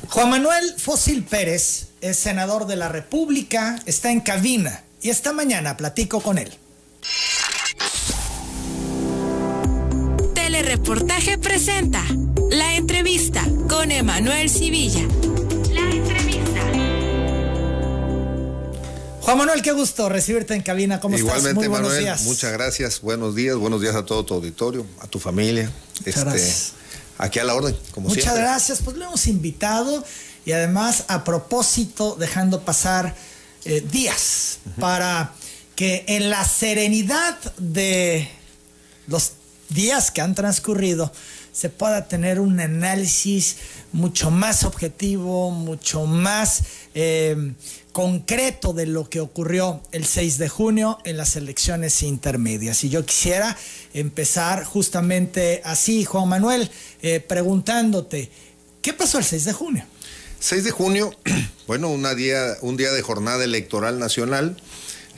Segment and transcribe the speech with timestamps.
[0.00, 5.76] Juan Manuel Fósil Pérez es senador de la República, está en cabina y esta mañana
[5.76, 6.52] platico con él.
[10.34, 12.02] Telereportaje presenta
[12.50, 15.02] la entrevista con Emanuel Civilla.
[15.70, 16.60] La entrevista.
[19.20, 21.00] Juan Manuel, qué gusto recibirte en cabina.
[21.00, 21.56] ¿Cómo Igualmente, estás?
[21.60, 22.22] Muy buenos Manuel, días.
[22.22, 23.00] muchas gracias.
[23.00, 25.70] Buenos días, buenos días a todo tu auditorio, a tu familia.
[26.04, 26.72] Este, gracias.
[27.18, 28.42] Aquí a la orden, como Muchas siempre.
[28.42, 28.80] gracias.
[28.82, 30.04] Pues lo hemos invitado
[30.44, 33.14] y además a propósito dejando pasar
[33.64, 35.32] eh, días para
[35.76, 38.28] que en la serenidad de
[39.06, 39.32] los
[39.68, 41.12] días que han transcurrido
[41.52, 43.56] se pueda tener un análisis
[43.92, 46.62] mucho más objetivo, mucho más
[46.94, 47.52] eh,
[47.92, 52.82] concreto de lo que ocurrió el 6 de junio en las elecciones intermedias.
[52.84, 53.56] Y yo quisiera
[53.92, 56.70] empezar justamente así, Juan Manuel,
[57.02, 58.30] eh, preguntándote,
[58.80, 59.84] ¿qué pasó el 6 de junio?
[60.40, 61.14] 6 de junio,
[61.66, 64.56] bueno, día, un día de jornada electoral nacional,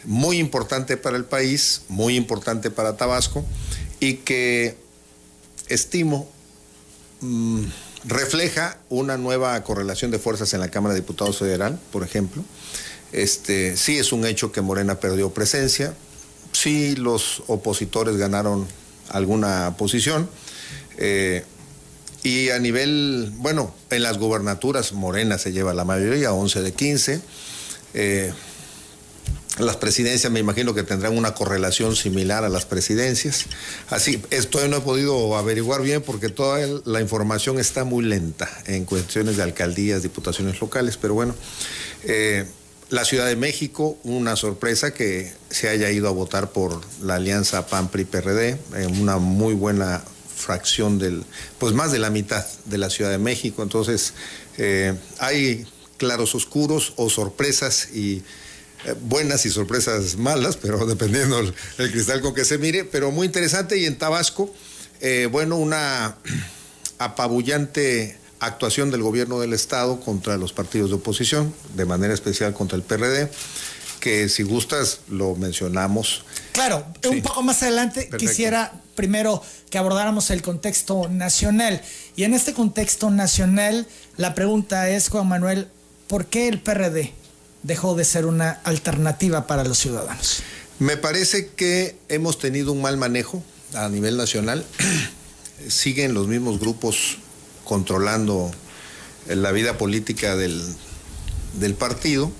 [0.03, 3.45] muy importante para el país, muy importante para Tabasco,
[4.01, 4.77] y que
[5.69, 6.29] estimo
[7.25, 7.65] mm,
[8.05, 12.45] refleja una nueva correlación de fuerzas en la Cámara de Diputados Federal, por ejemplo.
[13.13, 15.95] Este, sí es un hecho que Morena perdió presencia,
[16.53, 18.67] sí los opositores ganaron
[19.09, 20.29] alguna posición.
[20.99, 21.45] eh,
[22.25, 27.21] y a nivel, bueno, en las gubernaturas Morena se lleva la mayoría, 11 de 15.
[27.93, 28.33] Eh,
[29.59, 33.47] las presidencias me imagino que tendrán una correlación similar a las presidencias.
[33.89, 38.85] Así, esto no he podido averiguar bien porque toda la información está muy lenta en
[38.85, 41.35] cuestiones de alcaldías, diputaciones locales, pero bueno.
[42.05, 42.45] eh,
[42.91, 47.67] la Ciudad de México, una sorpresa que se haya ido a votar por la alianza
[47.67, 50.05] PAN-PRI-PRD, en una muy buena
[50.37, 51.25] fracción del,
[51.59, 53.63] pues más de la mitad de la Ciudad de México.
[53.63, 54.13] Entonces,
[54.59, 58.23] eh, hay claros oscuros o sorpresas y eh,
[59.03, 63.27] buenas y sorpresas malas, pero dependiendo el, el cristal con que se mire, pero muy
[63.27, 63.79] interesante.
[63.79, 64.53] Y en Tabasco,
[65.01, 66.17] eh, bueno, una
[66.99, 72.77] apabullante actuación del gobierno del Estado contra los partidos de oposición, de manera especial contra
[72.77, 73.31] el PRD,
[74.01, 76.25] que si gustas lo mencionamos.
[76.53, 77.09] Claro, Sí.
[77.09, 78.19] un poco más adelante Perfecto.
[78.19, 81.81] quisiera primero que abordáramos el contexto nacional.
[82.17, 83.87] Y en este contexto nacional,
[84.19, 85.69] la pregunta es, Juan Manuel,
[86.07, 87.13] ¿por qué el PRD
[87.65, 90.43] dejó de ser una alternativa para los ciudadanos?
[90.79, 93.43] Me parece que hemos tenido un mal manejo
[93.75, 94.65] a nivel nacional.
[95.69, 97.19] Siguen los mismos grupos
[97.65, 98.53] controlando
[99.29, 100.63] eh, la vida política del,
[101.55, 102.31] del partido.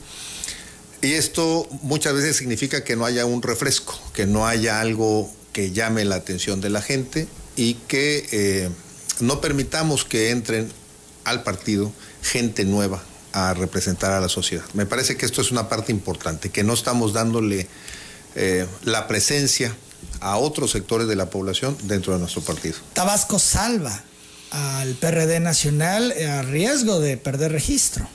[1.01, 5.71] Y esto muchas veces significa que no haya un refresco, que no haya algo que
[5.71, 8.69] llame la atención de la gente y que eh,
[9.21, 10.71] no permitamos que entren
[11.25, 11.93] al partido
[12.23, 13.03] gente nueva
[13.35, 14.65] a representar a la sociedad.
[14.75, 17.67] Me parece que esto es una parte importante, que no estamos dándole
[18.37, 19.75] eh, la presencia
[20.21, 22.77] a otros sectores de la población dentro de nuestro partido.
[22.93, 24.05] Tabasco salva
[24.53, 28.07] al PRD nacional eh, a riesgo de perder registro.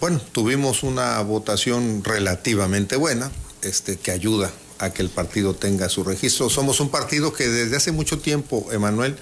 [0.00, 3.30] Bueno, tuvimos una votación relativamente buena,
[3.62, 6.50] este, que ayuda a que el partido tenga su registro.
[6.50, 9.16] Somos un partido que desde hace mucho tiempo, Emanuel,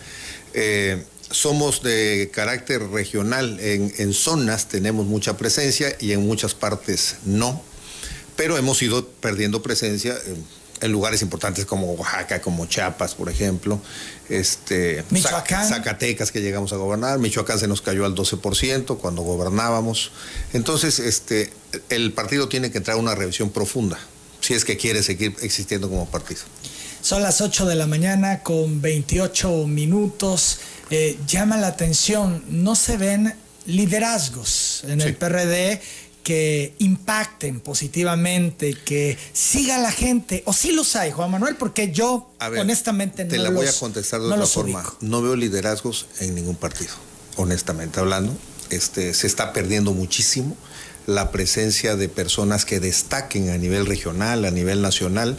[0.54, 3.58] eh, somos de carácter regional.
[3.60, 7.62] En, en zonas tenemos mucha presencia y en muchas partes no,
[8.36, 13.78] pero hemos ido perdiendo presencia en, lugares importantes como Oaxaca, como Chiapas, por ejemplo,
[14.30, 15.64] este, Michoacán.
[15.68, 20.10] Zac- Zacatecas que llegamos a gobernar, Michoacán se nos cayó al 12% cuando gobernábamos.
[20.54, 21.52] Entonces, este,
[21.90, 23.98] el partido tiene que entrar a una revisión profunda
[24.40, 26.40] si es que quiere seguir existiendo como partido.
[27.02, 30.58] Son las 8 de la mañana con 28 minutos.
[30.90, 33.34] Eh, llama la atención, no se ven
[33.66, 35.16] liderazgos en el.
[35.16, 35.80] PRD
[36.22, 42.30] que impacten positivamente, que siga la gente, o sí los hay, Juan Manuel, porque yo
[42.38, 44.80] ver, honestamente te no la voy a contestar de no otra forma.
[44.80, 44.96] ubico.
[45.00, 46.92] No veo liderazgos en ningún partido,
[47.36, 48.36] honestamente hablando.
[48.68, 50.56] Este, se está perdiendo muchísimo
[51.06, 55.38] la presencia de personas que destaquen a nivel regional, a nivel nacional.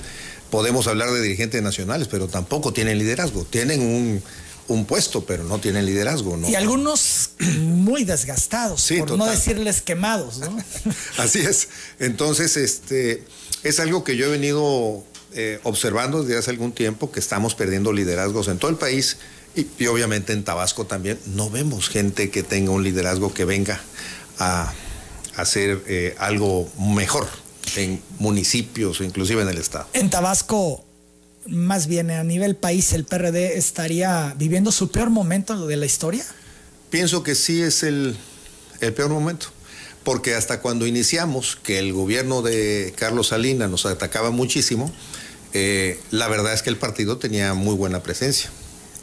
[0.52, 3.46] Podemos hablar de dirigentes nacionales, pero tampoco tienen liderazgo.
[3.46, 4.22] Tienen un,
[4.68, 6.38] un puesto, pero no tienen liderazgo.
[6.38, 6.48] ¿no?
[6.50, 10.58] Y algunos muy desgastados, Sí, por no decirles quemados, ¿no?
[11.18, 11.70] Así es.
[12.00, 13.24] Entonces, este,
[13.64, 15.04] es algo que yo he venido
[15.34, 19.18] eh, observando desde hace algún tiempo, que estamos perdiendo liderazgos en todo el país
[19.56, 21.18] y, y obviamente en Tabasco también.
[21.28, 23.82] No vemos gente que tenga un liderazgo que venga
[24.38, 24.74] a,
[25.36, 27.28] a hacer eh, algo mejor
[27.76, 29.88] en municipios o inclusive en el Estado.
[29.94, 30.84] En Tabasco,
[31.48, 36.26] más bien a nivel país, el PRD estaría viviendo su peor momento de la historia.
[36.90, 38.16] Pienso que sí es el,
[38.80, 39.48] el peor momento.
[40.04, 44.92] Porque hasta cuando iniciamos, que el gobierno de Carlos Salinas nos atacaba muchísimo,
[45.54, 48.50] eh, la verdad es que el partido tenía muy buena presencia.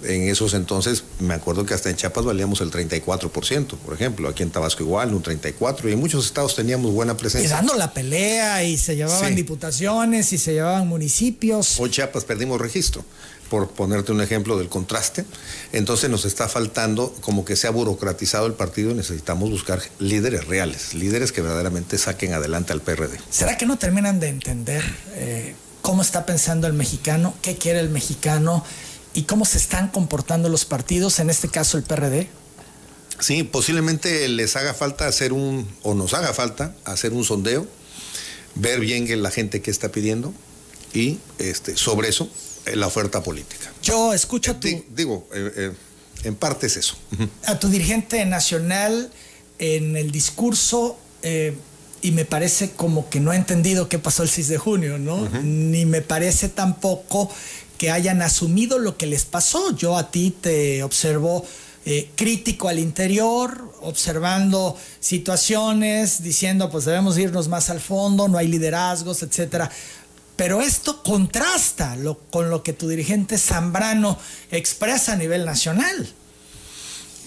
[0.04, 4.44] En esos entonces, me acuerdo que hasta en Chiapas valíamos el 34%, por ejemplo, aquí
[4.44, 7.46] en Tabasco igual, un 34%, y en muchos estados teníamos buena presencia.
[7.46, 9.34] Y dando la pelea, y se llevaban Sí.
[9.34, 11.80] diputaciones, y se llevaban municipios.
[11.80, 13.04] Hoy Chiapas perdimos registro,
[13.50, 15.24] por ponerte un ejemplo del contraste.
[15.72, 20.46] Entonces nos está faltando como que se ha burocratizado el partido y necesitamos buscar líderes
[20.46, 23.18] reales, líderes que verdaderamente saquen adelante al PRD.
[23.30, 24.84] ¿Será que no terminan de entender
[25.14, 28.64] eh, cómo está pensando el mexicano, qué quiere el mexicano
[29.18, 32.28] y cómo se están comportando los partidos, en este caso el PRD?
[33.18, 37.66] Sí, posiblemente les haga falta hacer un, o nos haga falta hacer un sondeo,
[38.54, 40.32] ver bien la gente que está pidiendo
[40.94, 42.30] y este, sobre eso
[42.66, 43.72] eh, la oferta política.
[43.82, 45.72] Yo escucho a tu, Di- digo, eh, eh,
[46.22, 46.96] en parte es eso.
[47.46, 49.10] A tu dirigente nacional
[49.58, 51.56] en el discurso eh,
[52.02, 55.28] y me parece como que no ha entendido qué pasó el 6 de junio, ¿no?
[55.42, 57.28] Ni me parece tampoco
[57.78, 59.74] que hayan asumido lo que les pasó.
[59.76, 61.46] Yo a ti te observo
[61.86, 68.48] eh, crítico al interior, observando situaciones, diciendo pues debemos irnos más al fondo, no hay
[68.48, 69.70] liderazgos, etcétera.
[70.36, 74.18] Pero esto contrasta lo- con lo que tu dirigente Zambrano
[74.50, 76.08] expresa a nivel nacional.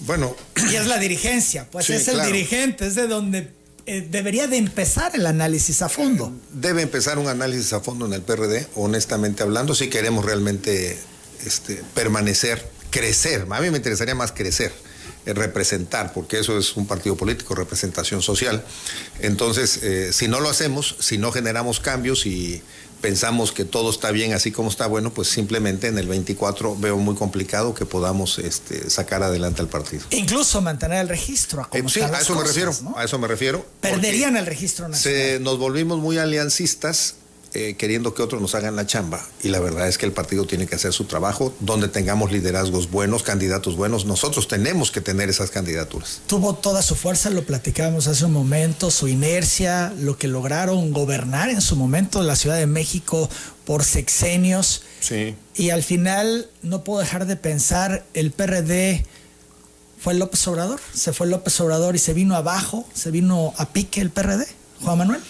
[0.06, 0.36] Bueno,
[0.72, 2.32] Y es la dirigencia, pues Sí, es el claro.
[2.32, 3.52] dirigente, es de donde
[3.86, 6.32] eh, debería de empezar el análisis a fondo.
[6.54, 10.98] debe empezar un análisis a fondo en el PRD, honestamente hablando, si queremos realmente
[11.46, 13.48] este, permanecer, crecer.
[13.50, 14.72] A mí me interesaría más crecer,
[15.26, 18.64] eh, representar, porque eso es un partido político, representación social.
[19.20, 22.62] Entonces, eh, si no lo hacemos, si no generamos cambios y
[23.02, 26.98] pensamos que todo está bien así como está, bueno, pues simplemente en el 24 veo
[26.98, 30.04] muy complicado que podamos este, sacar adelante al partido.
[30.12, 31.62] Incluso mantener el registro.
[31.64, 32.98] A Eh, cómo sí, están a las eso me refiero, ¿no?
[32.98, 33.66] a eso me refiero.
[33.82, 35.20] porque- Perderían el registro nacional.
[35.20, 37.16] se, nos volvimos muy aliancistas
[37.54, 40.46] eh, queriendo que otros nos hagan la chamba y la verdad es que el partido
[40.46, 45.30] tiene que hacer su trabajo donde tengamos liderazgos buenos, candidatos buenos, nosotros tenemos que tener
[45.30, 46.22] esas candidaturas.
[46.28, 51.50] Tuvo toda su fuerza, lo platicábamos hace un momento, su inercia, lo que lograron gobernar
[51.50, 53.30] en su momento la Ciudad de México
[53.66, 54.84] por sexenios.
[55.02, 55.36] Sí.
[55.56, 59.06] Y al final no puedo dejar de pensar, el PRD
[60.00, 64.00] fue López Obrador, se fue López Obrador y se vino abajo, se vino a pique
[64.00, 64.48] el PRD,
[64.84, 65.22] Juan Manuel.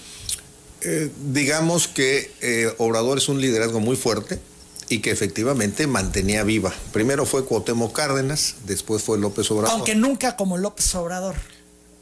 [0.84, 4.40] Eh, digamos que eh, Obrador es un liderazgo muy fuerte
[4.90, 6.74] y que efectivamente mantenía viva.
[6.92, 9.76] Primero fue Cuauhtémoc Cárdenas, después fue López Obrador.
[9.78, 11.36] Aunque nunca como López Obrador.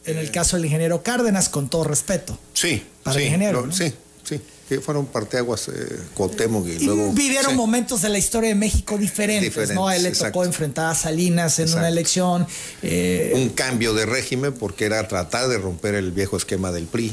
[0.05, 2.37] En el caso del ingeniero Cárdenas, con todo respeto.
[2.53, 3.73] sí, para sí, el ingeniero, lo- ¿no?
[3.73, 3.93] sí,
[4.23, 5.71] sí, que fueron parteaguas eh,
[6.15, 7.57] Cuauhtémoc y, Y luego vivieron sí.
[7.57, 9.87] momentos de la historia de México diferentes, Diferentes, ¿no?
[9.87, 10.39] A él le exacto.
[10.39, 11.79] tocó enfrentar a Salinas en Exacto.
[11.79, 12.47] una elección.
[12.81, 17.11] eh, un cambio de régimen porque era tratar de romper el viejo esquema del PRI.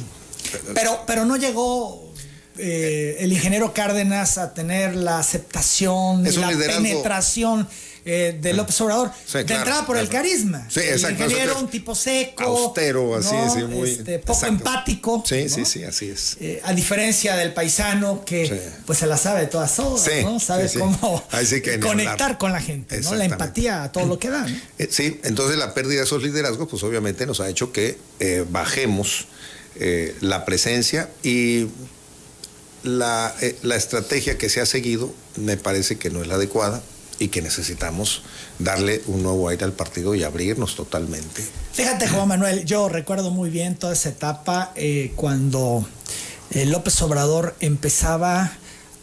[0.74, 2.12] Pero, pero no llegó
[2.58, 7.68] eh, el ingeniero Cárdenas a tener la aceptación Es y la liderazgo- penetración
[8.08, 9.10] eh, de López Obrador.
[9.26, 10.64] Sí, de claro, entrada por el carisma.
[10.70, 12.44] Sí, el exacto, ingeniero, eso que- un tipo seco.
[12.44, 13.52] Austero, así, ¿no?
[13.52, 13.90] sí, muy.
[13.90, 14.46] Este, poco exacto.
[14.54, 15.24] empático.
[15.26, 15.48] Sí, ¿no?
[15.56, 16.36] sí, sí, así es.
[16.40, 20.38] Eh, a diferencia del paisano que pues se la sabe de todas todas, ¿no?
[20.38, 21.24] Sabe cómo
[21.64, 23.14] que conectar con la gente, ¿no?
[23.16, 24.46] La empatía a todo lo que da.
[24.46, 24.56] ¿no?
[24.78, 27.98] Eh, sí, entonces la pérdida de esos liderazgos, pues obviamente nos ha hecho que
[28.48, 29.26] bajemos
[29.80, 31.68] eh, la presencia y
[32.82, 36.82] la, eh, la estrategia que se ha seguido me parece que no es la adecuada
[37.18, 38.22] y que necesitamos
[38.58, 41.44] darle un nuevo aire al partido y abrirnos totalmente.
[41.72, 45.86] Fíjate, Juan Manuel, yo recuerdo muy bien toda esa etapa eh, cuando
[46.50, 48.52] eh, López Obrador empezaba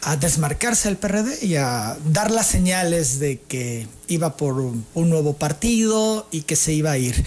[0.04, 5.08] a desmarcarse del PRD y a dar las señales de que iba por un, un
[5.08, 7.24] nuevo partido y que se iba a ir.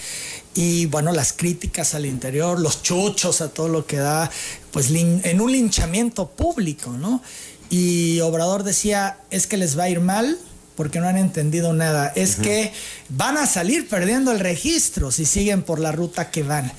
[0.53, 4.29] Y bueno, las críticas al interior, los chuchos a todo lo que da,
[4.71, 7.21] pues en un linchamiento público, ¿no?
[7.69, 10.37] Y Obrador decía, es que les va a ir mal
[10.75, 12.13] porque no han entendido nada.
[12.15, 12.71] Es que
[13.09, 16.71] van a salir perdiendo el registro si siguen por la ruta que van.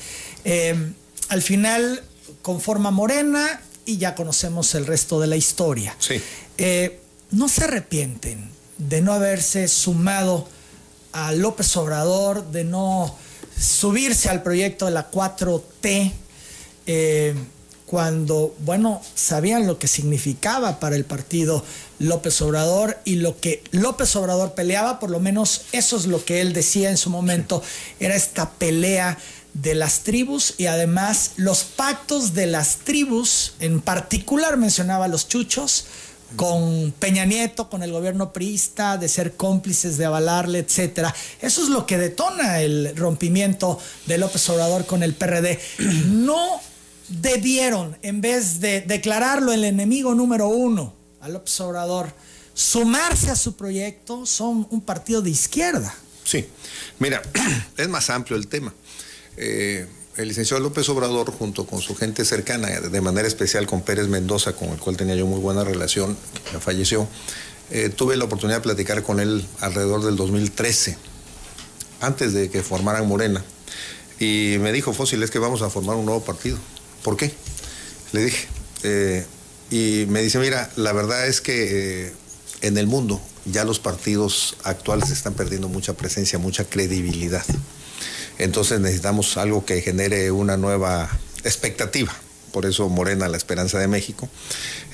[0.44, 0.92] Eh,
[1.28, 2.02] al final
[2.42, 5.96] conforma Morena y ya conocemos el resto de la historia.
[5.98, 6.20] Sí.
[6.58, 10.46] Eh, no se arrepienten de no haberse sumado
[11.12, 13.16] a López Obrador, de no
[13.58, 16.12] subirse al proyecto de la 4T,
[16.86, 17.34] eh,
[17.86, 21.64] cuando, bueno, sabían lo que significaba para el partido
[21.98, 26.42] López Obrador y lo que López Obrador peleaba, por lo menos eso es lo que
[26.42, 27.62] él decía en su momento,
[27.98, 29.16] era esta pelea
[29.62, 35.28] de las tribus y además los pactos de las tribus, en particular mencionaba a los
[35.28, 35.86] chuchos,
[36.36, 41.14] con Peña Nieto, con el gobierno priista, de ser cómplices, de avalarle, etcétera.
[41.40, 45.58] Eso es lo que detona el rompimiento de López Obrador con el PRD.
[46.06, 46.60] No
[47.08, 52.12] debieron, en vez de declararlo el enemigo número uno a López Obrador,
[52.52, 55.94] sumarse a su proyecto, son un partido de izquierda.
[56.24, 56.46] Sí,
[56.98, 57.22] mira,
[57.78, 58.74] es más amplio el tema.
[59.40, 64.08] Eh, el licenciado López Obrador, junto con su gente cercana, de manera especial con Pérez
[64.08, 66.16] Mendoza, con el cual tenía yo muy buena relación,
[66.50, 67.06] que falleció,
[67.70, 70.98] eh, tuve la oportunidad de platicar con él alrededor del 2013,
[72.00, 73.44] antes de que formaran Morena.
[74.18, 76.58] Y me dijo, Fósil, es que vamos a formar un nuevo partido.
[77.04, 77.32] ¿Por qué?
[78.10, 78.48] Le dije.
[78.82, 79.24] Eh,
[79.70, 82.12] y me dice, mira, la verdad es que
[82.62, 87.44] en el mundo ya los partidos actuales están perdiendo mucha presencia, mucha credibilidad.
[88.38, 91.10] Entonces necesitamos algo que genere una nueva
[91.44, 92.14] expectativa.
[92.52, 94.28] Por eso Morena, la esperanza de México.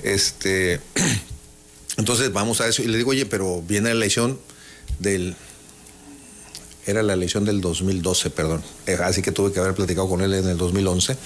[0.02, 0.80] Este,
[1.96, 2.82] entonces vamos a eso.
[2.82, 4.38] Y le digo, oye, pero viene la elección
[4.98, 5.36] del...
[6.86, 8.62] Era la elección del 2012, perdón.
[8.86, 11.16] Eh, así que tuve que haber platicado con él en el 2011.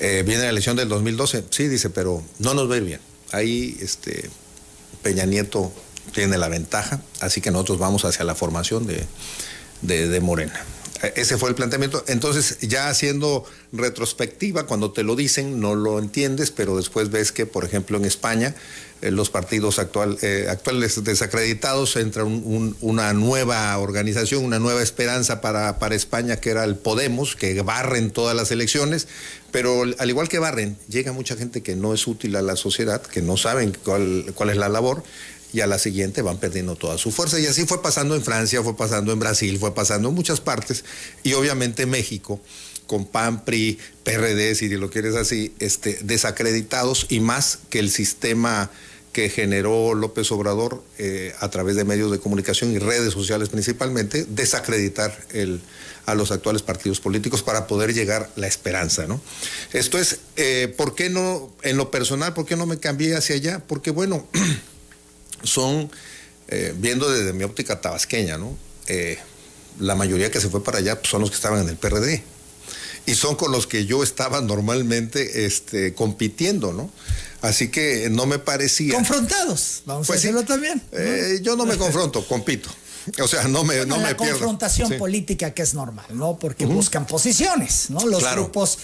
[0.00, 1.44] Eh, viene la elección del 2012.
[1.48, 3.00] Sí, dice, pero no nos va a ir bien.
[3.32, 4.28] Ahí este,
[5.02, 5.72] Peña Nieto
[6.12, 9.06] tiene la ventaja, así que nosotros vamos hacia la formación de,
[9.80, 10.66] de Morena.
[11.02, 12.04] Ese fue el planteamiento.
[12.08, 17.46] Entonces, ya haciendo retrospectiva, cuando te lo dicen, no lo entiendes, pero después ves que,
[17.46, 18.54] por ejemplo, en España,
[19.00, 25.78] eh, los partidos actual, eh, actuales desacreditados entra una nueva organización, una nueva esperanza para,
[25.78, 29.08] para España, que era el Podemos, que barren todas las elecciones,
[29.52, 33.00] pero al igual que barren, llega mucha gente que no es útil a la sociedad,
[33.00, 35.02] que no saben cuál, cuál es la labor
[35.52, 37.38] y a la siguiente van perdiendo toda su fuerza.
[37.38, 40.84] Y así fue pasando en Francia, fue pasando en Brasil, fue pasando en muchas partes.
[41.22, 42.40] Y obviamente México,
[42.86, 48.70] con PAN, PRI, PRD, si lo quieres así, este, desacreditados y más que el sistema
[49.12, 54.24] que generó López Obrador eh, a través de medios de comunicación y redes sociales principalmente,
[54.28, 55.60] desacreditar el,
[56.06, 59.06] a los actuales partidos políticos para poder llegar la esperanza.
[59.06, 59.20] ¿no?
[59.72, 63.36] Esto es, eh, ¿por qué no, en lo personal, por qué no me cambié hacia
[63.36, 63.62] allá?
[63.66, 64.26] Porque bueno,
[65.42, 65.90] son,
[66.48, 68.56] eh, viendo desde mi óptica tabasqueña, ¿no?
[68.86, 69.18] Eh,
[69.78, 72.22] la mayoría que se fue para allá pues, son los que estaban en el PRD.
[73.06, 76.90] Y son con los que yo estaba normalmente este, compitiendo, ¿no?
[77.40, 78.94] Así que no me parecía.
[78.94, 80.82] Confrontados, vamos a pues decirlo también.
[80.92, 82.68] Eh, yo no me confronto, compito.
[83.22, 86.38] O sea, no me, no la confrontación política que es normal, ¿no?
[86.38, 88.06] Porque buscan posiciones, ¿no?
[88.06, 88.78] Los grupos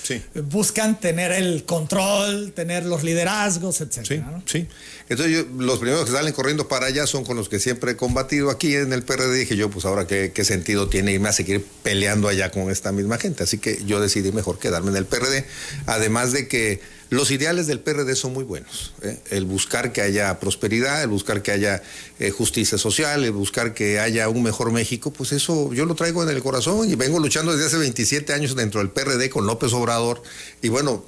[0.44, 4.42] buscan tener el control, tener los liderazgos, etcétera.
[4.46, 4.68] Sí, sí.
[5.08, 8.50] Entonces los primeros que salen corriendo para allá son con los que siempre he combatido
[8.50, 9.34] aquí en el PRD.
[9.34, 12.92] Dije yo, pues ahora qué, qué sentido tiene irme a seguir peleando allá con esta
[12.92, 13.44] misma gente.
[13.44, 15.46] Así que yo decidí mejor quedarme en el PRD.
[15.86, 18.92] Además de que los ideales del PRD son muy buenos.
[19.02, 19.16] ¿eh?
[19.30, 21.82] El buscar que haya prosperidad, el buscar que haya
[22.18, 26.22] eh, justicia social, el buscar que haya un mejor México, pues eso yo lo traigo
[26.22, 29.72] en el corazón y vengo luchando desde hace 27 años dentro del PRD con López
[29.72, 30.22] Obrador.
[30.62, 31.04] Y bueno,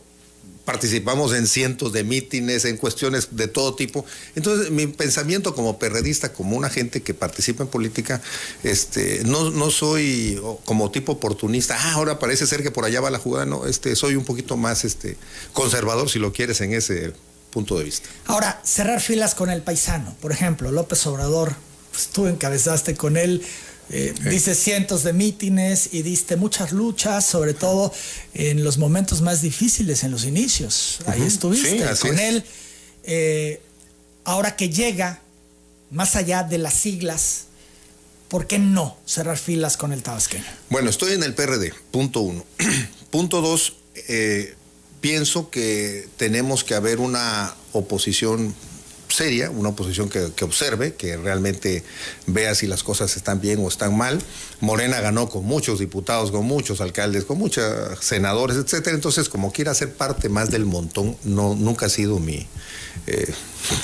[0.68, 4.04] participamos en cientos de mítines, en cuestiones de todo tipo.
[4.34, 8.20] Entonces, mi pensamiento como perredista, como una gente que participa en política,
[8.64, 13.10] este, no, no soy como tipo oportunista, ah, ahora parece ser que por allá va
[13.10, 15.16] la jugada, no, este, soy un poquito más este,
[15.54, 17.14] conservador, si lo quieres, en ese
[17.50, 18.10] punto de vista.
[18.26, 21.54] Ahora, cerrar filas con el paisano, por ejemplo, López Obrador,
[21.98, 23.42] pues tú encabezaste con él
[23.90, 27.92] eh, Dice cientos de mítines y diste muchas luchas, sobre todo
[28.34, 30.98] en los momentos más difíciles, en los inicios.
[31.06, 32.44] Ahí estuviste con él.
[33.04, 33.62] Eh,
[34.24, 35.22] ahora que llega,
[35.90, 37.44] más allá de las siglas,
[38.28, 40.44] ¿por qué no cerrar filas con el tabasqueño?
[40.68, 42.44] Bueno, estoy en el PRD, punto uno.
[43.10, 43.76] punto dos,
[44.06, 44.54] eh,
[45.00, 48.54] pienso que tenemos que haber una oposición
[49.18, 51.82] seria, una oposición que, observe, que realmente
[52.26, 54.22] vea si las cosas están bien o están mal.
[54.60, 57.64] Morena ganó con muchos diputados, con muchos alcaldes, con muchos
[58.00, 58.94] senadores, etcétera.
[58.94, 62.46] Entonces, como quiera ser parte más del montón, no, nunca ha sido mi,
[63.08, 63.34] eh,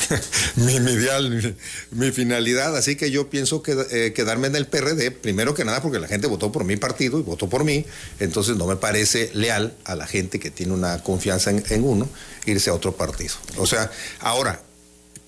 [0.56, 1.56] mi, ideal,
[1.90, 2.76] mi, finalidad.
[2.76, 6.06] Así que yo pienso que eh, quedarme en el PRD, primero que nada porque la
[6.06, 7.84] gente votó por mi partido y votó por mí,
[8.20, 12.08] entonces no me parece leal a la gente que tiene una confianza en uno
[12.46, 13.34] irse a otro partido.
[13.56, 14.62] O sea, ahora,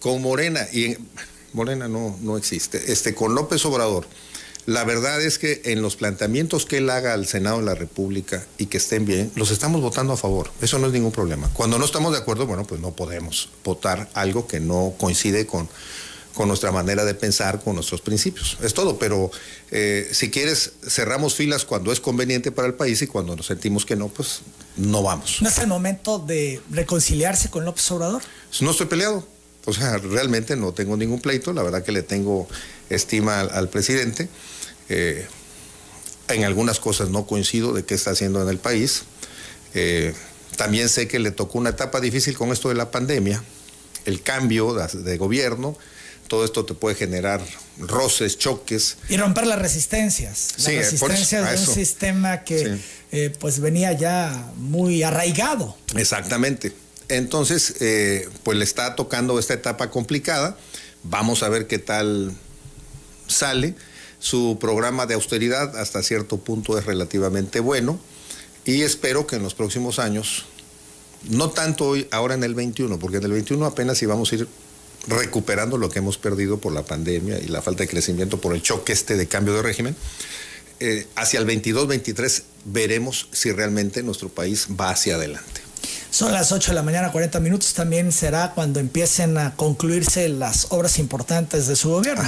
[0.06, 0.96] con Morena, y
[1.52, 4.06] Morena no, no existe, este, con López Obrador,
[4.64, 8.46] la verdad es que en los planteamientos que él haga al Senado de la República
[8.56, 10.52] y que estén bien, los estamos votando a favor.
[10.60, 11.50] Eso no es ningún problema.
[11.54, 15.68] Cuando no estamos de acuerdo, bueno, pues no podemos votar algo que no coincide con,
[16.34, 18.58] con nuestra manera de pensar, con nuestros principios.
[18.62, 19.32] Es todo, pero
[19.72, 23.84] eh, si quieres, cerramos filas cuando es conveniente para el país y cuando nos sentimos
[23.84, 24.42] que no, pues
[24.76, 25.38] no vamos.
[25.40, 28.22] ¿No es el momento de reconciliarse con López Obrador?
[28.60, 29.36] No estoy peleado
[29.66, 32.49] O sea, realmente no tengo ningún pleito, la verdad que le tengo
[32.88, 34.28] estima al, presidente.
[34.88, 35.26] Eh,
[36.28, 39.02] en algunas cosas no coincido de qué está haciendo en el país.
[39.75, 40.14] Eh,
[40.56, 43.42] también sé que le tocó una etapa difícil con esto de la pandemia,
[44.04, 45.76] el cambio de gobierno,
[46.28, 47.40] todo esto te puede generar
[47.78, 48.96] roces, choques.
[49.08, 50.54] Y romper las resistencias.
[50.58, 52.78] Las resistencias de un sistema que
[53.12, 55.76] eh, pues venía ya muy arraigado.
[55.94, 56.73] Exactamente.
[57.08, 60.56] Entonces, eh, pues le está tocando esta etapa complicada.
[61.02, 62.32] Vamos a ver qué tal
[63.28, 63.75] sale.
[64.18, 68.00] Su programa de austeridad hasta cierto punto es relativamente bueno
[68.66, 70.44] y espero que en los próximos años,
[71.30, 74.48] no tanto hoy, ahora en el 21, porque en el 21 apenas íbamos a ir
[75.06, 78.62] recuperando lo que hemos perdido por la pandemia y la falta de crecimiento por el
[78.62, 79.94] choque este de cambio de régimen.
[80.80, 85.55] Eh, hacia el 22-23 veremos si realmente nuestro país va hacia adelante.
[86.16, 87.75] Son las 8 de la mañana, 40 minutos.
[87.75, 92.25] También será cuando empiecen a concluirse las obras importantes de su gobierno.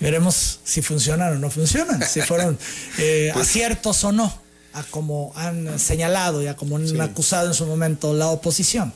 [0.00, 2.58] Veremos si funcionan o no funcionan, si fueron
[2.98, 4.32] eh, pues aciertos o no,
[4.72, 8.94] a como han señalado y a como han acusado en su momento la oposición.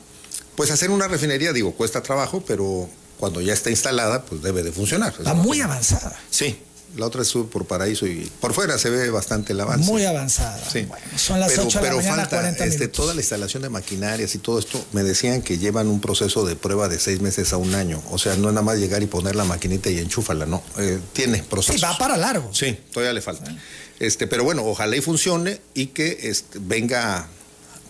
[0.55, 4.71] Pues hacer una refinería, digo, cuesta trabajo, pero cuando ya está instalada, pues debe de
[4.71, 5.13] funcionar.
[5.15, 6.19] Está muy avanzada.
[6.31, 6.57] Sí,
[6.95, 9.89] la otra sube por Paraíso y por fuera se ve bastante el avance.
[9.89, 10.61] Muy avanzada.
[10.69, 10.87] Sí.
[11.15, 14.35] son las pero, 8 de la mañana, falta, 40 este, toda la instalación de maquinarias
[14.35, 17.57] y todo esto, me decían que llevan un proceso de prueba de seis meses a
[17.57, 18.01] un año.
[18.11, 20.61] O sea, no es nada más llegar y poner la maquinita y enchúfala, no.
[20.77, 21.77] Eh, tiene proceso.
[21.77, 22.53] Sí, va para largo.
[22.53, 23.55] Sí, todavía le falta.
[23.99, 27.27] Este, pero bueno, ojalá y funcione y que este, venga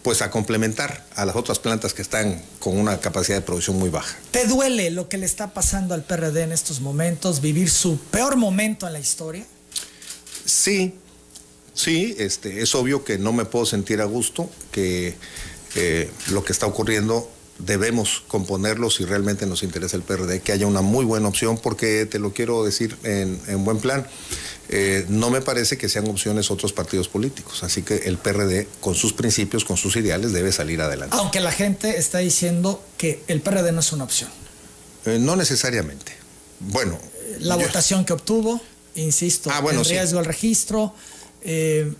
[0.03, 3.89] pues a complementar a las otras plantas que están con una capacidad de producción muy
[3.89, 4.15] baja.
[4.31, 8.35] ¿Te duele lo que le está pasando al PRD en estos momentos, vivir su peor
[8.35, 9.45] momento en la historia?
[10.45, 10.93] Sí,
[11.73, 15.15] sí, este, es obvio que no me puedo sentir a gusto, que
[15.75, 20.67] eh, lo que está ocurriendo debemos componerlo si realmente nos interesa el PRD, que haya
[20.67, 24.07] una muy buena opción, porque te lo quiero decir en, buen plan,
[24.69, 28.95] eh, no me parece que sean opciones otros partidos políticos, así que el PRD con
[28.95, 31.15] sus principios, con sus ideales, debe salir adelante.
[31.17, 34.29] Aunque la gente está diciendo que el PRD no es una opción.
[35.05, 36.13] Eh, no necesariamente.
[36.59, 36.97] Bueno.
[37.39, 38.61] La votación que obtuvo,
[38.95, 40.93] insisto, ah, en riesgo al registro.
[41.41, 41.91] Eh,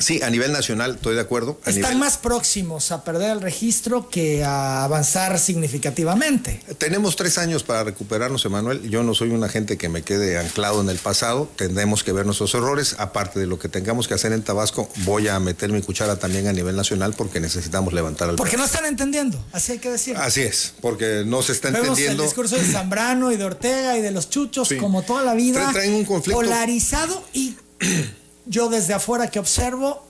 [0.00, 1.60] Sí, a nivel nacional estoy de acuerdo.
[1.66, 6.60] Están más próximos a perder el registro que a avanzar significativamente.
[6.78, 8.88] Tenemos tres años para recuperarnos, Emanuel.
[8.88, 11.50] Yo no soy una gente que me quede anclado en el pasado.
[11.56, 12.96] Tendremos que ver nuestros errores.
[12.98, 16.46] Aparte de lo que tengamos que hacer en Tabasco, voy a meter mi cuchara también
[16.46, 20.22] a nivel nacional porque necesitamos levantar el Porque no están entendiendo, así hay que decirlo.
[20.22, 22.22] Así es, porque no se está entendiendo.
[22.22, 25.70] el discurso de Zambrano y de Ortega y de los chuchos, como toda la vida.
[25.72, 26.40] Traen un conflicto.
[26.40, 27.56] Polarizado y
[28.48, 30.02] yo desde afuera que observo,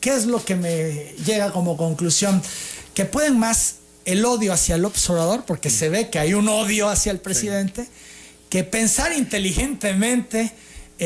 [0.00, 2.42] ¿qué es lo que me llega como conclusión?
[2.94, 6.88] Que pueden más el odio hacia el observador, porque se ve que hay un odio
[6.88, 7.88] hacia el presidente,
[8.50, 10.52] que pensar inteligentemente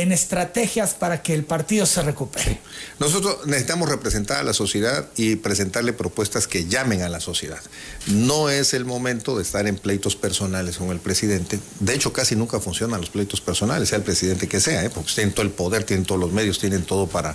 [0.02, 2.60] en estrategias para que el partido se recupere.
[2.98, 7.60] Nosotros necesitamos representar a la sociedad y presentarle propuestas que llamen a la sociedad.
[8.06, 11.58] No es el momento de estar en pleitos personales con el presidente.
[11.80, 14.90] De hecho, casi nunca funcionan los pleitos personales, sea el presidente que sea, ¿eh?
[14.90, 17.34] porque tienen todo el poder, tienen todos los medios, tienen todo para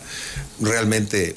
[0.60, 1.36] realmente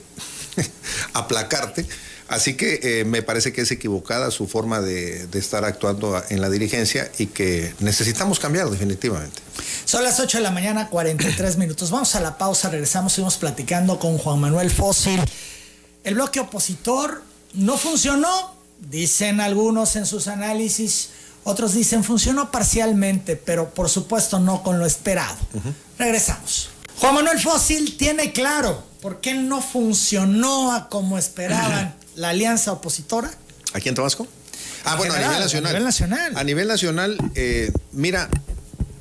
[1.15, 1.87] aplacarte.
[2.29, 6.49] Así que eh, me parece que es equivocada su forma de, estar actuando en la
[6.49, 9.43] dirigencia y que necesitamos cambiar definitivamente.
[9.85, 11.91] Son las 8 de la mañana, 43 minutos.
[11.91, 15.21] Vamos a la pausa, regresamos, seguimos platicando con Juan Manuel Fósil.
[16.03, 18.55] El bloque opositor no funcionó,
[18.91, 21.11] dicen algunos en sus análisis,
[21.45, 25.37] otros dicen funcionó parcialmente, pero por supuesto no con lo esperado.
[25.99, 26.71] Regresamos.
[26.99, 33.31] Juan Manuel Fósil tiene claro por qué no funcionó como esperaban la alianza opositora?
[33.73, 34.27] ¿Aquí en Tabasco?
[34.85, 35.71] Ah, bueno, a nivel nacional.
[35.71, 36.33] A nivel nacional.
[36.37, 38.29] A nivel nacional, eh, mira,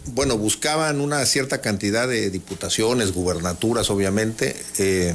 [0.07, 5.13] bueno, buscaban una cierta cantidad de diputaciones, gubernaturas, obviamente, eh,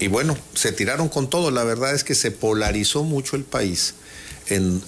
[0.00, 1.50] y bueno, se tiraron con todo.
[1.50, 3.94] La verdad es que se polarizó mucho el país
[4.48, 4.82] en,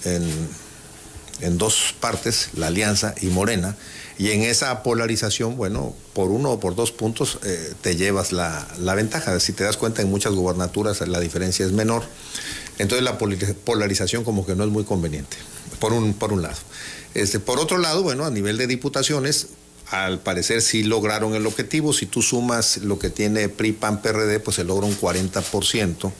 [1.41, 3.75] en dos partes, la Alianza y Morena,
[4.19, 8.67] y en esa polarización, bueno, por uno o por dos puntos eh, te llevas la,
[8.95, 9.39] ventaja.
[9.39, 12.03] Si te das cuenta, en muchas gubernaturas la diferencia es menor.
[12.79, 15.37] Entonces la polarización como que no es muy conveniente,
[15.79, 16.57] por un, por un lado.
[17.13, 19.47] Este, por otro lado, bueno, a nivel de diputaciones,
[19.89, 21.93] al parecer sí lograron el objetivo.
[21.93, 26.11] Si tú sumas lo que tiene PRI, PAN, PRD, pues se logra un 40%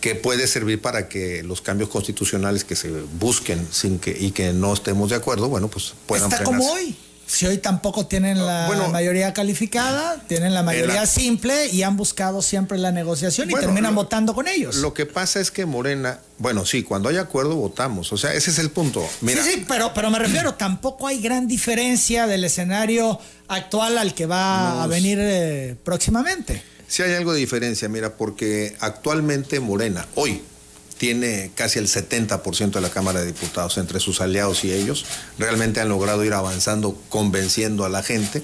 [0.00, 4.52] que puede servir para que los cambios constitucionales que se busquen sin que y que
[4.52, 6.96] no estemos de acuerdo, bueno, pues puedan Está como hoy.
[7.28, 11.94] Si hoy tampoco tienen la Bueno, mayoría calificada, tienen la mayoría la- simple y han
[11.96, 14.76] buscado siempre la negociación y terminan lo- votando con ellos.
[14.76, 18.12] Lo que pasa es que Morena, bueno, sí, cuando hay acuerdo votamos.
[18.14, 19.06] O sea, ese es el punto.
[19.20, 24.14] Mira, sí, sí, pero, pero me refiero, tampoco hay gran diferencia del escenario actual al
[24.14, 26.62] que va a venir eh, próximamente.
[26.86, 30.40] sí hay algo de diferencia, mira, porque actualmente Morena, hoy,
[30.98, 35.04] tiene casi el 70% de la Cámara de Diputados entre sus aliados y ellos.
[35.38, 38.42] Realmente han logrado ir avanzando, convenciendo a la gente.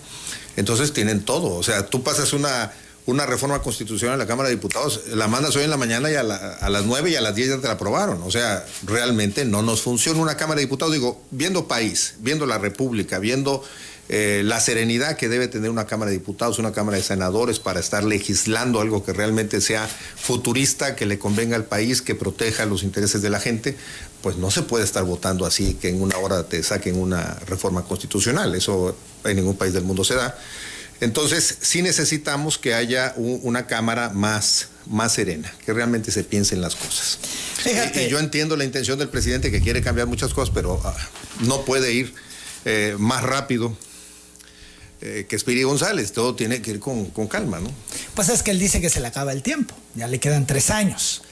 [0.56, 1.54] Entonces tienen todo.
[1.56, 2.72] O sea, tú pasas una,
[3.06, 6.14] una reforma constitucional en la Cámara de Diputados, la mandas hoy en la mañana y
[6.14, 8.22] a, la- a las 9 y a las 10 ya te la aprobaron.
[8.22, 10.94] O sea, realmente no nos funciona una Cámara de Diputados.
[10.94, 13.64] Digo, viendo país, viendo la República, viendo
[14.08, 17.80] eh, la serenidad que debe tener una Cámara de Diputados, una Cámara de Senadores para
[17.80, 22.82] estar legislando algo que realmente sea futurista, que le convenga al país, que proteja los
[22.82, 23.76] intereses de la gente,
[24.22, 27.84] pues no se puede estar votando así, que en una hora te saquen una reforma
[27.84, 28.54] constitucional.
[28.54, 30.36] Eso en ningún país del mundo se da.
[31.00, 36.54] Entonces, sí necesitamos que haya un- una Cámara más, más serena, que realmente se piense
[36.54, 37.18] en las cosas.
[37.56, 38.02] Fíjate.
[38.04, 40.94] Y, y yo entiendo la intención del presidente que quiere cambiar muchas cosas, pero ah,
[41.40, 42.14] no puede ir
[42.64, 43.76] eh, más rápido
[45.04, 46.12] eh, que Espiri González.
[46.12, 47.70] Todo tiene que ir con, con calma, ¿no?
[48.14, 50.70] Pues es que él dice que se le acaba el tiempo, ya le quedan tres
[50.70, 51.22] años.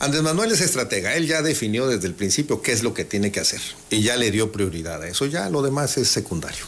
[0.00, 3.32] Andrés Manuel es estratega, él ya definió desde el principio qué es lo que tiene
[3.32, 6.64] que hacer y ya le dio prioridad a eso, ya lo demás es secundario.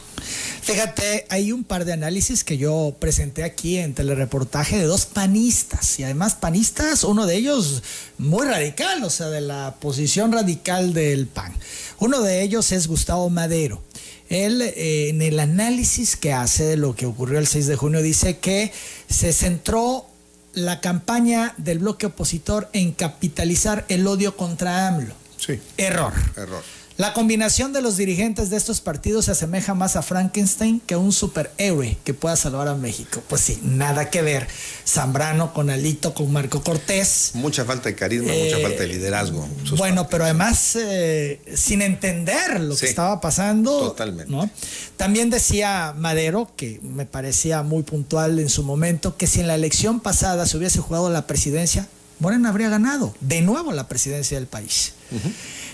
[0.62, 5.98] Fíjate, hay un par de análisis que yo presenté aquí en telereportaje de dos panistas,
[5.98, 7.82] y además panistas, uno de ellos
[8.18, 11.54] muy radical, o sea, de la posición radical del PAN.
[11.98, 13.82] Uno de ellos es Gustavo Madero.
[14.30, 18.00] Él, eh, en el análisis que hace de lo que ocurrió el 6 de junio,
[18.00, 18.72] dice que
[19.08, 20.06] se centró
[20.54, 25.14] la campaña del bloque opositor en capitalizar el odio contra AMLO.
[25.36, 26.12] Sí, Error.
[26.36, 26.62] error.
[27.00, 30.98] La combinación de los dirigentes de estos partidos se asemeja más a Frankenstein que a
[30.98, 33.22] un superhéroe que pueda salvar a México.
[33.26, 34.46] Pues sí, nada que ver.
[34.86, 37.30] Zambrano con Alito, con Marco Cortés.
[37.32, 39.48] Mucha falta de carisma, Eh, mucha falta de liderazgo.
[39.78, 43.80] Bueno, pero además eh, sin entender lo que estaba pasando.
[43.80, 44.30] totalmente.
[44.30, 44.50] ¿no?
[44.98, 49.54] También decía Madero, que me parecía muy puntual en su momento, que si en la
[49.54, 54.46] elección pasada se hubiese jugado la presidencia, Morena habría ganado de nuevo la presidencia del
[54.46, 54.92] país.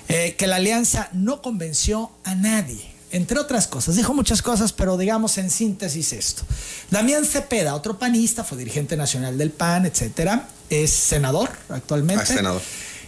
[0.09, 3.97] Eh, que la alianza no convenció a nadie, entre otras cosas.
[3.97, 6.43] Dijo muchas cosas, pero digamos en síntesis esto.
[6.91, 12.23] Damián Cepeda, otro panista, fue dirigente nacional del PAN, etcétera, es senador actualmente.
[12.23, 12.63] Ah, senador.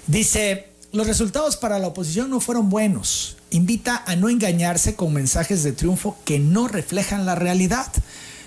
[0.09, 3.37] Dice, los resultados para la oposición no fueron buenos.
[3.51, 7.87] Invita a no engañarse con mensajes de triunfo que no reflejan la realidad.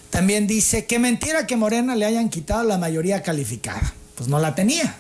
[0.09, 3.93] También dice, qué mentira que Morena le hayan quitado la mayoría calificada.
[4.15, 4.97] Pues no la tenía.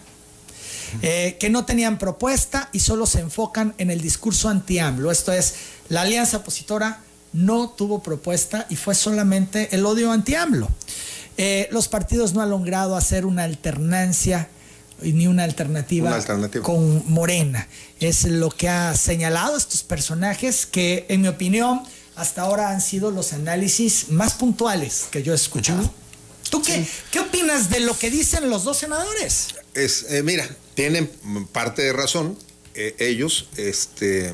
[1.01, 5.11] Eh, que no tenían propuesta y solo se enfocan en el discurso anti-AMLO.
[5.11, 5.53] Esto es,
[5.89, 7.01] la alianza opositora
[7.33, 10.69] no tuvo propuesta y fue solamente el odio anti-AMLO.
[11.37, 14.49] Eh, los partidos no han logrado hacer una alternancia
[15.01, 16.63] ni una alternativa, Una alternativa.
[16.63, 17.67] con Morena.
[17.99, 21.81] Es lo que ha señalado estos personajes que, en mi opinión,
[22.15, 25.91] hasta ahora han sido los análisis más puntuales que yo he escuchado.
[26.51, 29.47] ¿Tú qué, qué opinas de lo que dicen los dos senadores?
[29.73, 31.09] Es, eh, mira, tienen
[31.51, 32.37] parte de razón
[32.73, 34.33] eh, ellos, este,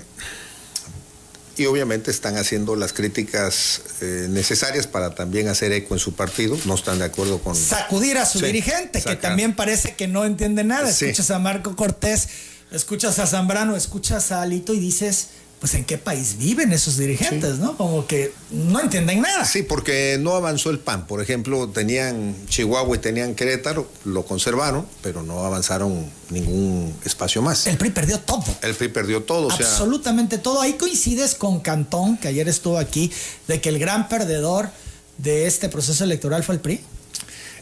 [1.58, 6.58] y obviamente están haciendo las críticas eh, necesarias para también hacer eco en su partido.
[6.66, 7.56] No están de acuerdo con.
[7.56, 10.92] sacudir a su Sí, dirigente, que también parece que no entiende nada.
[10.92, 11.06] Sí.
[11.06, 12.30] Escuchas a Marco Cortés,
[12.72, 17.58] escuchas a Zambrano, escuchas a Alito y dices, pues en qué país viven esos dirigentes,
[17.58, 17.76] ¿no?
[17.78, 19.44] Como que no entienden nada.
[19.44, 21.08] Sí, porque no avanzó el PAN.
[21.08, 27.66] Por ejemplo, tenían Chihuahua y tenían Querétaro, lo conservaron, pero no avanzaron ningún espacio más.
[27.66, 28.44] El PRI perdió todo.
[28.62, 30.62] El PRI perdió todo, o sea, Absolutamente todo.
[30.62, 33.12] Ahí coincides con Cantón, que ayer estuvo aquí,
[33.48, 34.70] de que el gran perdedor
[35.18, 36.82] de este proceso electoral fue el PRI.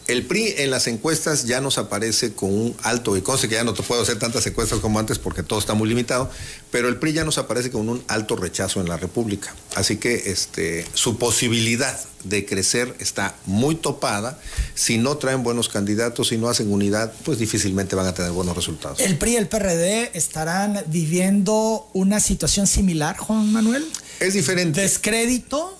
[0.08, 3.64] El PRI en las encuestas ya nos aparece con un alto, y conste que ya
[3.64, 6.30] no te puedo hacer tantas encuestas como antes porque todo está muy limitado,
[6.70, 9.56] pero el PRI ya nos aparece con un alto rechazo en la República.
[9.74, 14.40] Así que este, su posibilidad de crecer está muy topada.
[14.76, 18.56] Si no traen buenos candidatos, si no hacen unidad, pues difícilmente van a tener buenos
[18.56, 19.00] resultados.
[19.00, 23.86] El PRI y el PRD estarán viviendo una situación similar, Juan Manuel.
[24.20, 24.82] Es diferente.
[24.82, 25.78] Descrédito,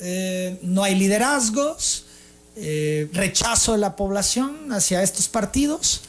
[0.00, 2.05] eh, no hay liderazgos,
[2.56, 6.00] eh, rechazo de la población hacia estos partidos.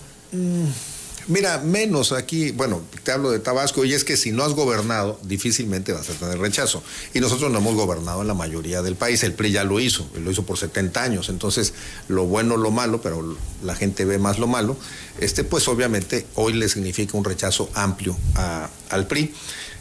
[1.30, 5.20] Mira, menos aquí, bueno, te hablo de Tabasco y es que si no has gobernado,
[5.24, 6.82] difícilmente vas a tener rechazo.
[7.14, 10.10] Y nosotros no hemos gobernado en la mayoría del país, el PRI ya lo hizo,
[10.24, 11.74] lo hizo por 70 años, entonces
[12.08, 14.78] lo bueno, lo malo, pero la gente ve más lo malo,
[15.20, 19.34] este pues obviamente hoy le significa un rechazo amplio a- al PRI.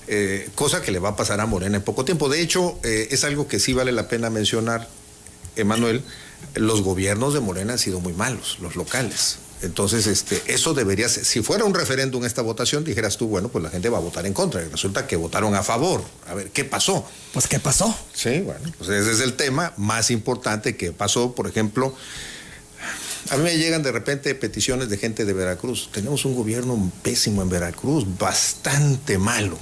[0.08, 2.28] Eh, cosa que le va a pasar a Morena en poco tiempo.
[2.28, 4.88] De hecho, eh, es algo que sí vale la pena mencionar,
[5.56, 6.02] Emanuel,
[6.54, 9.38] los gobiernos de Morena han sido muy malos, los locales.
[9.62, 13.64] Entonces, este, eso debería ser, si fuera un referéndum esta votación, dijeras tú, bueno, pues
[13.64, 14.62] la gente va a votar en contra.
[14.62, 16.02] Y resulta que votaron a favor.
[16.28, 17.06] A ver, ¿qué pasó?
[17.32, 17.96] Pues, ¿qué pasó?
[18.12, 21.94] Sí, bueno, pues ese es el tema más importante que pasó, por ejemplo.
[23.30, 25.88] A mí me llegan de repente peticiones de gente de Veracruz.
[25.90, 29.58] Tenemos un gobierno pésimo en Veracruz, bastante malo,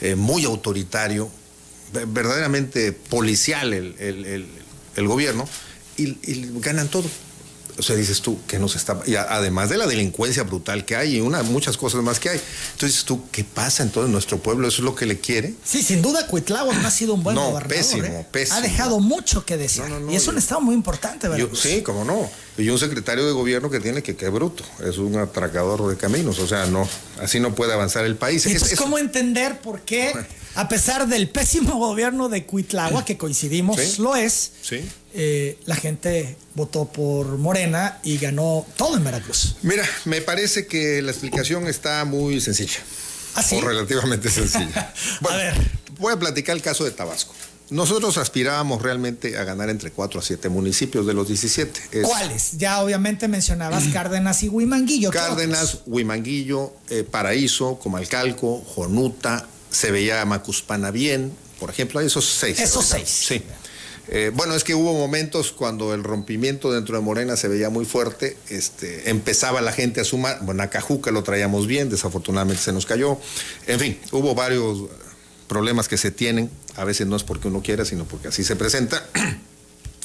[0.00, 1.30] eh, muy autoritario,
[2.08, 3.94] verdaderamente policial el,
[4.96, 5.48] el gobierno,
[5.96, 7.08] y, y ganan todo
[7.78, 8.98] o sea, dices tú, que nos está.
[9.06, 12.40] Y además de la delincuencia brutal que hay y una, muchas cosas más que hay.
[12.72, 14.66] Entonces tú, ¿qué pasa en todo nuestro pueblo?
[14.66, 15.54] ¿Eso es lo que le quiere?
[15.62, 17.76] Sí, sin duda, Cuitlagua no ha sido un buen no, gobernador.
[17.76, 18.26] Pésimo, ¿eh?
[18.30, 18.58] pésimo.
[18.58, 19.84] Ha dejado mucho que decir.
[20.10, 21.48] y es un estado muy importante, ¿verdad?
[21.54, 22.30] sí, cómo no.
[22.56, 24.64] Y un secretario de gobierno que tiene que, qué bruto.
[24.82, 26.38] Es un atracador de caminos.
[26.38, 26.88] O sea, no,
[27.20, 28.46] así no puede avanzar el país.
[28.46, 30.14] Entonces, ¿cómo entender por qué,
[30.56, 34.80] a pesar del pésimo gobierno de Cuitlagua, que coincidimos, lo es, sí.
[35.14, 39.56] Eh, la gente votó por Morena y ganó todo en Veracruz.
[39.62, 42.80] Mira, me parece que la explicación está muy sencilla.
[43.34, 43.56] ¿Ah, sí?
[43.56, 44.92] O relativamente sencilla.
[45.30, 45.54] a ver.
[45.98, 47.34] Voy a platicar el caso de Tabasco.
[47.70, 52.02] Nosotros aspirábamos realmente a ganar entre 4 a 7 municipios de los 17.
[52.02, 52.58] ¿Cuáles?
[52.58, 55.10] Ya obviamente mencionabas Cárdenas y Huimanguillo.
[55.10, 62.58] Cárdenas, Huimanguillo, eh, Paraíso, Comalcalco, Jonuta, se veía Macuspana bien, por ejemplo, esos seis.
[62.58, 63.08] Esos seis.
[63.08, 63.42] Sí.
[64.08, 67.84] Eh, bueno, es que hubo momentos cuando el rompimiento dentro de Morena se veía muy
[67.84, 72.72] fuerte, este, empezaba la gente a sumar, bueno, a Cajuca lo traíamos bien, desafortunadamente se
[72.72, 73.18] nos cayó,
[73.66, 74.88] en fin, hubo varios
[75.46, 78.56] problemas que se tienen, a veces no es porque uno quiera, sino porque así se
[78.56, 79.06] presenta.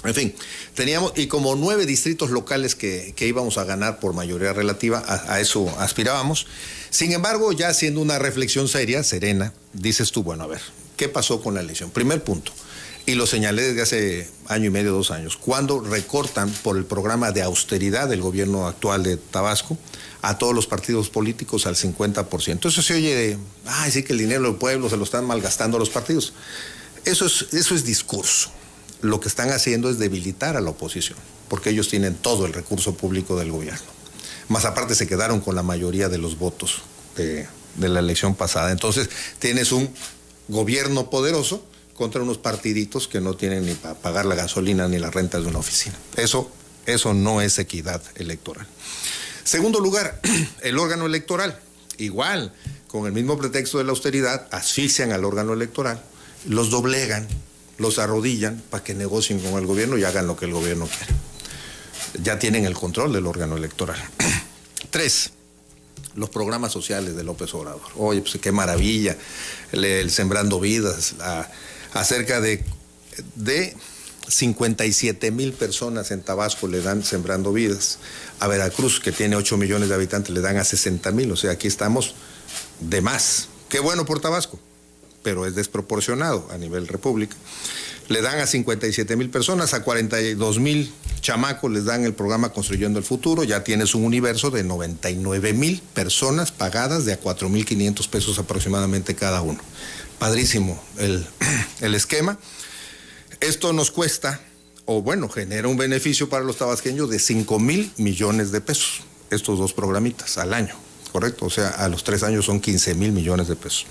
[0.03, 0.35] En fin,
[0.73, 5.69] teníamos, y como nueve distritos locales que, íbamos a ganar por mayoría relativa, a, eso
[5.79, 6.47] aspirábamos.
[6.89, 10.61] Sin embargo, ya haciendo una reflexión seria, serena, dices tú, bueno, a ver,
[10.97, 11.91] ¿qué pasó con la elección?
[11.91, 12.51] Primer punto,
[13.05, 17.31] y lo señalé desde hace año y medio, dos años, cuando recortan por el programa
[17.31, 19.77] de austeridad del gobierno actual de Tabasco
[20.23, 22.67] a todos los partidos políticos al 50%.
[22.67, 25.77] Eso se oye de, ay, sí que el dinero del pueblo se lo están malgastando
[25.77, 26.33] los partidos.
[27.05, 28.51] Eso es, eso es discurso.
[29.01, 31.17] Lo que están haciendo es debilitar a la oposición,
[31.49, 34.01] porque ellos tienen todo el recurso público del gobierno.
[34.47, 36.81] Más aparte se quedaron con la mayoría de los votos
[37.15, 37.47] de,
[37.79, 38.71] la elección pasada.
[38.71, 39.09] Entonces
[39.39, 39.89] tienes un
[40.47, 45.13] gobierno poderoso contra unos partiditos que no tienen ni para pagar la gasolina ni las
[45.13, 45.95] rentas de una oficina.
[46.17, 46.51] Eso,
[46.85, 48.67] eso no es equidad electoral.
[49.43, 50.19] Segundo lugar,
[50.61, 51.59] el órgano electoral.
[51.97, 52.53] Igual,
[52.87, 56.01] con el mismo pretexto de la austeridad, asfixian al órgano electoral,
[56.47, 57.27] los doblegan,
[57.77, 61.13] los arrodillan para que negocien con el gobierno y hagan lo que el gobierno quiere.
[62.23, 64.01] Ya tienen el control del órgano electoral.
[64.89, 65.31] Tres,
[66.15, 67.81] los programas sociales de López Obrador.
[67.95, 69.15] Oye, pues qué maravilla,
[69.71, 71.15] el, Sembrando Vidas,
[71.93, 72.63] acerca de,
[73.35, 73.75] de
[74.27, 77.99] 57 mil personas en Tabasco le dan sembrando vidas.
[78.39, 81.31] A Veracruz, que tiene 8 millones de habitantes, le dan a 60 mil.
[81.31, 82.15] O sea, aquí estamos
[82.79, 83.49] de más.
[83.69, 84.59] Qué bueno por Tabasco,
[85.23, 87.35] pero es desproporcionado a nivel república.
[88.07, 92.99] Le dan a 57 mil personas, a 42 mil chamacos les dan el programa Construyendo
[92.99, 93.43] el Futuro.
[93.43, 98.39] Ya tienes un universo de 99 mil personas pagadas de a 4 mil 500 pesos
[98.39, 99.61] aproximadamente cada uno
[100.21, 100.79] padrísimo
[101.81, 102.37] el, esquema.
[103.39, 104.39] Esto nos cuesta,
[104.85, 109.57] o bueno, genera un beneficio para los tabasqueños de 5 mil millones de pesos, estos
[109.57, 110.75] dos programitas al año,
[111.11, 111.47] ¿correcto?
[111.47, 113.87] O sea, a los tres años son 15 mil millones de pesos.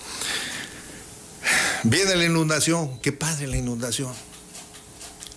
[1.85, 4.13] Viene la inundación, qué padre la inundación.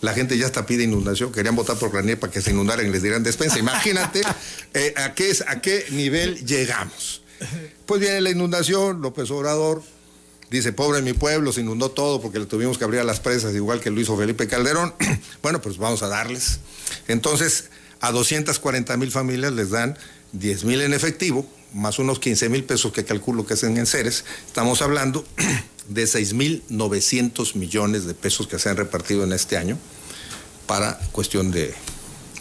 [0.01, 2.89] La gente ya está pide inundación, querían votar por Granier para que se inundaran y
[2.89, 3.57] les dieran despensa.
[3.57, 4.21] Imagínate
[4.73, 7.21] eh, a, qué, a qué nivel llegamos.
[7.85, 9.81] Pues viene la inundación, López Obrador
[10.53, 13.55] Dice, pobre mi pueblo, se inundó todo porque le tuvimos que abrir a las presas,
[13.55, 14.93] igual que lo hizo Felipe Calderón.
[15.41, 16.59] bueno, pues vamos a darles.
[17.07, 17.71] Entonces,
[18.01, 19.97] a 240 mil familias les dan
[20.33, 24.25] 10 mil en efectivo, más unos 15 mil pesos que calculo que hacen en seres.
[24.45, 25.25] Estamos hablando
[25.89, 29.77] de 6 mil 900 millones de pesos que se han repartido en este año
[30.65, 31.73] para cuestión de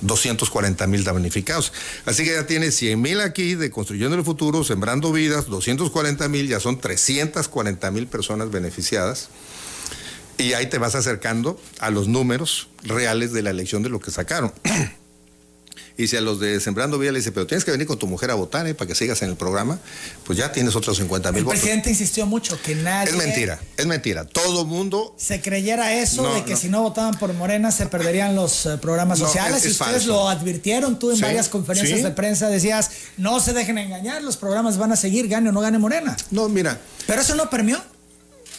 [0.02, 1.72] 240 mil damnificados.
[2.04, 6.48] Así que ya tiene 100 mil aquí de Construyendo el Futuro, Sembrando Vidas, 240 mil,
[6.48, 9.28] ya son 340 mil personas beneficiadas.
[10.38, 14.10] Y ahí te vas acercando a los números reales de la elección de lo que
[14.10, 14.52] sacaron.
[15.96, 18.06] Y si a los de Sembrando Vida le dice, pero tienes que venir con tu
[18.06, 18.74] mujer a votar ¿eh?
[18.74, 19.78] para que sigas en el programa,
[20.24, 21.58] pues ya tienes otros 50 mil votos.
[21.58, 23.10] El presidente insistió mucho que nadie.
[23.10, 24.24] Es mentira, es mentira.
[24.24, 25.14] Todo mundo.
[25.18, 29.18] Se creyera eso de que si no votaban por Morena se perderían los eh, programas
[29.18, 29.64] sociales.
[29.64, 34.22] y ustedes lo advirtieron, tú en varias conferencias de prensa decías, no se dejen engañar,
[34.22, 36.16] los programas van a seguir, gane o no gane Morena.
[36.30, 36.78] No, mira.
[37.06, 37.82] Pero eso no permió.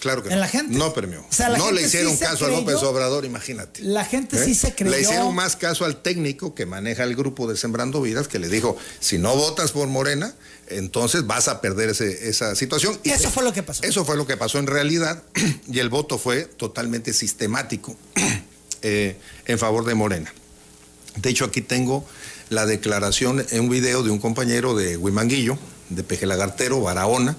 [0.04, 0.42] Claro que en no.
[0.42, 0.78] la gente.
[0.78, 0.88] No.
[0.88, 3.82] O sea, le hicieron sí caso a López Obrador, imagínate.
[3.84, 4.44] La gente ¿Eh?
[4.46, 4.92] sí se creyó.
[4.92, 8.50] Le hicieron más caso al técnico que maneja el grupo de Sembrando Vidas, que le
[8.50, 10.36] dijo, si no votas por Morena,
[10.68, 13.00] entonces vas a perder ese- esa situación.
[13.04, 13.82] Y Eso fue lo que pasó.
[13.84, 15.24] Eso fue lo que pasó en realidad,
[15.72, 17.96] y el voto fue totalmente sistemático
[18.82, 20.34] eh, en favor de Morena.
[21.16, 22.06] De hecho, aquí tengo
[22.50, 25.58] la declaración en un video de un compañero de Huimanguillo,
[25.90, 27.38] de Peje Lagartero, Barahona,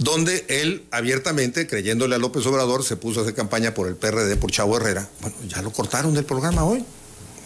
[0.00, 4.36] donde él abiertamente, creyéndole a López Obrador, se puso a hacer campaña por el PRD,
[4.36, 5.08] por Chavo Herrera.
[5.20, 6.82] Bueno, ya lo cortaron del programa hoy.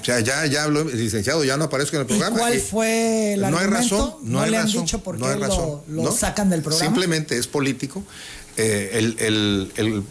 [0.01, 2.39] O sea, ya, ya habló, licenciado, ya no aparezco en el ¿Y programa.
[2.39, 5.27] cuál Y- fue el no hay razón, no, hay le han razón, dicho por no
[5.27, 6.13] qué lo, razón, lo ¿no?
[6.13, 6.85] sacan del programa.
[6.87, 8.05] Simplemente es político.
[8.57, 10.03] Eh, el, el- el-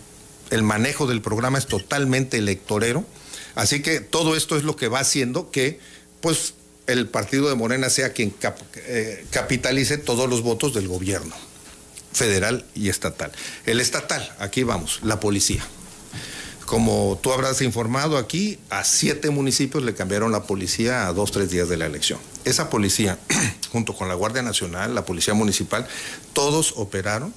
[0.50, 3.06] el manejo del programa es totalmente electorero.
[3.56, 5.80] Así que todo esto es lo que va haciendo que,
[6.22, 6.56] pues,
[6.88, 11.34] el partido de Morena sea quien cap- eh, capitalice todos los votos del gobierno
[12.14, 13.32] federal y estatal.
[13.66, 15.64] El estatal, aquí vamos, la policía.
[16.66, 21.50] Como tú habrás informado aquí, a siete municipios le cambiaron la policía a dos, tres
[21.52, 22.20] días de la elección.
[22.46, 23.20] Esa policía,
[23.72, 25.86] junto con la Guardia Nacional, la Policía Municipal,
[26.32, 27.34] todos operaron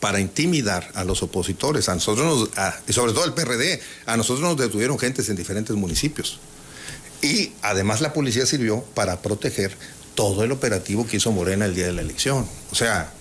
[0.00, 2.50] para intimidar a los opositores, a nosotros, nos-
[2.88, 6.40] y sobre todo al PRD, a nosotros nos detuvieron gentes en diferentes municipios.
[7.22, 9.76] Y además la policía sirvió para proteger
[10.16, 12.46] todo el operativo que hizo Morena el día de la elección.
[12.72, 13.12] O sea,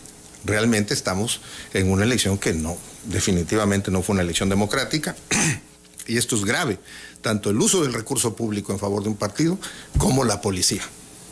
[0.45, 1.41] realmente estamos
[1.73, 5.15] en una elección que no, definitivamente no fue una elección democrática.
[6.07, 6.77] Y esto es grave,
[7.21, 9.57] tanto el uso del recurso público en favor de un partido
[9.97, 10.83] como la policía.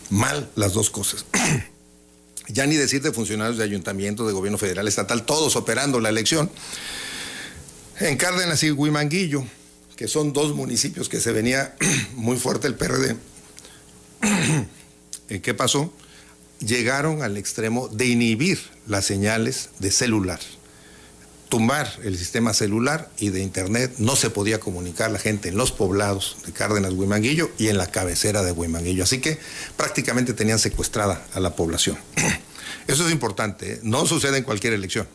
[0.09, 1.25] Mal las dos cosas.
[2.49, 6.51] Ya ni decir de funcionarios de ayuntamientos, de gobierno federal, estatal, todos operando la elección.
[8.01, 9.45] En Cárdenas y Huimanguillo,
[9.95, 11.73] que son dos municipios que se venía
[12.15, 13.15] muy fuerte el PRD.
[15.29, 15.93] ¿Y ¿Qué pasó?
[16.59, 20.39] Llegaron al extremo de inhibir las señales de celular,
[21.49, 23.93] tumbar el sistema celular y de internet.
[23.97, 27.87] No se podía comunicar la gente en los poblados de Cárdenas, Huimanguillo y en la
[27.87, 29.03] cabecera de Huimanguillo.
[29.03, 29.37] Así que
[29.77, 31.97] prácticamente tenían secuestrada a la población.
[32.87, 33.79] Eso es importante, ¿eh?
[33.83, 35.07] no sucede en cualquier elección.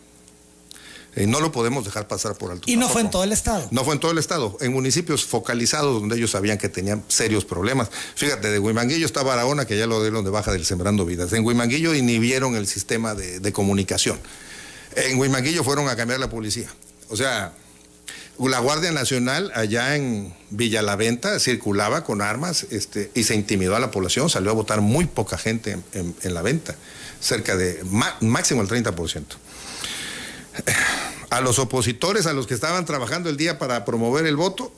[1.18, 2.70] Eh, no lo podemos dejar pasar por alto.
[2.70, 3.66] Y no fue en todo el estado.
[3.72, 7.44] No fue en todo el estado, en municipios focalizados donde ellos sabían que tenían serios
[7.44, 7.88] problemas.
[8.14, 11.32] Fíjate, de Huimanguillo está Barahona, que ya lo dieron de baja del Sembrando Vidas.
[11.32, 14.18] En Huimanguillo inhibieron el sistema de, de comunicación.
[14.94, 16.68] En Huimanguillo fueron a cambiar la policía.
[17.08, 17.52] O sea,
[18.38, 23.74] la Guardia Nacional allá en Villa La Venta circulaba con armas este, y se intimidó
[23.74, 24.30] a la población.
[24.30, 26.76] Salió a votar muy poca gente en, en- en la venta,
[27.20, 29.24] cerca de má- máximo el 30%
[31.30, 34.72] a los opositores, a los que estaban trabajando el día para promover el voto,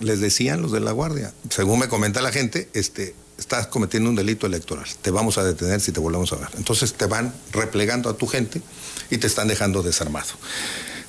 [0.00, 4.16] les decían los de la Guardia, según me comenta la gente, este, estás cometiendo un
[4.16, 6.48] delito electoral, te vamos a detener si te volvemos a ver.
[6.56, 8.62] Entonces te van replegando a tu gente
[9.10, 10.32] y te están dejando desarmado.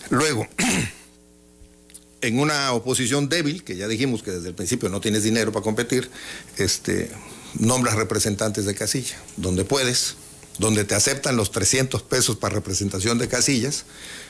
[0.10, 0.48] Luego,
[2.22, 5.64] en una oposición débil, que ya dijimos que desde el principio no tienes dinero para
[5.64, 6.10] competir,
[6.58, 7.10] este,
[7.60, 10.16] nombras representantes de casilla, donde puedes,
[10.60, 13.86] donde te aceptan los 300 pesos para representación de casillas,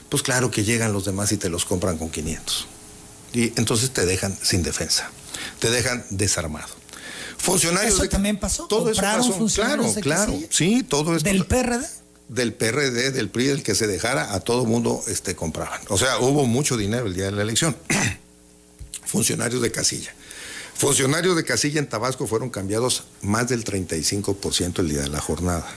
[0.09, 2.67] pues claro que llegan los demás y te los compran con 500.
[3.33, 5.09] Y entonces te dejan sin defensa,
[5.59, 6.69] te dejan desarmado.
[7.37, 8.67] Funcionarios ¿Eso de- también pasó?
[8.67, 9.47] Todo eso ¿Compraron pasó.
[9.61, 10.39] Claro, de claro.
[10.49, 11.85] Sí, todo esto ¿Del PRD?
[12.29, 15.81] del PRD, del PRI, del que se dejara, a todo mundo este, compraban.
[15.89, 17.75] O sea, hubo mucho dinero el día de la elección.
[19.05, 20.13] Funcionarios de casilla.
[20.73, 25.67] Funcionarios de casilla en Tabasco fueron cambiados más del 35% el día de la jornada.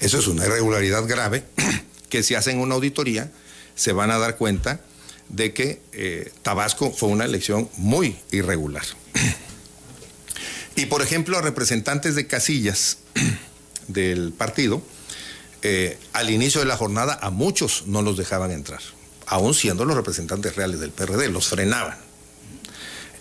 [0.00, 1.44] Eso es una irregularidad grave
[2.08, 3.30] que si hacen una auditoría
[3.74, 4.80] se van a dar cuenta
[5.28, 8.84] de que eh, Tabasco fue una elección muy irregular.
[10.74, 12.96] Y por ejemplo, a representantes de casillas
[13.88, 14.82] del partido,
[15.60, 18.80] eh, al inicio de la jornada a muchos no los dejaban entrar,
[19.26, 21.98] aún siendo los representantes reales del PRD, los frenaban.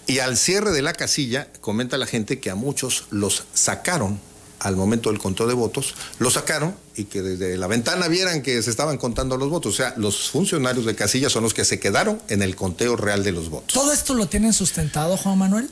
[0.08, 4.20] Y al cierre de la casilla, comenta la gente que a muchos los sacaron
[4.62, 8.62] al momento del conteo de votos, los sacaron y que desde la ventana vieran que
[8.62, 9.74] se estaban contando los votos.
[9.74, 13.24] O sea, los funcionarios de casilla son los que se quedaron en el conteo real
[13.24, 13.74] de los votos.
[13.74, 15.70] ¿Todo esto lo tienen sustentado, Juan Manuel?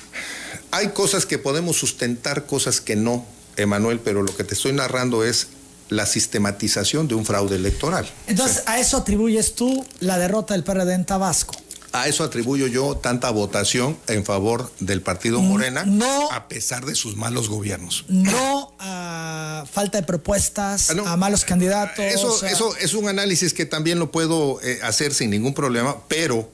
[0.71, 3.25] Hay cosas que podemos sustentar, cosas que no,
[3.57, 5.47] Emanuel, pero lo que te estoy narrando es
[5.89, 8.09] la sistematización de un fraude electoral.
[8.27, 11.55] Entonces, ¿a eso atribuyes tú la derrota del PRD en Tabasco?
[11.91, 16.31] A eso atribuyo yo tanta votación en favor del partido Morena, no.
[16.31, 18.05] a pesar de sus malos gobiernos.
[18.07, 21.07] No a falta de propuestas, Ah, no.
[21.07, 22.05] a malos candidatos.
[22.05, 25.53] Eso, o sea, eso es un análisis que también lo puedo eh, hacer sin ningún
[25.55, 26.49] problema, pero,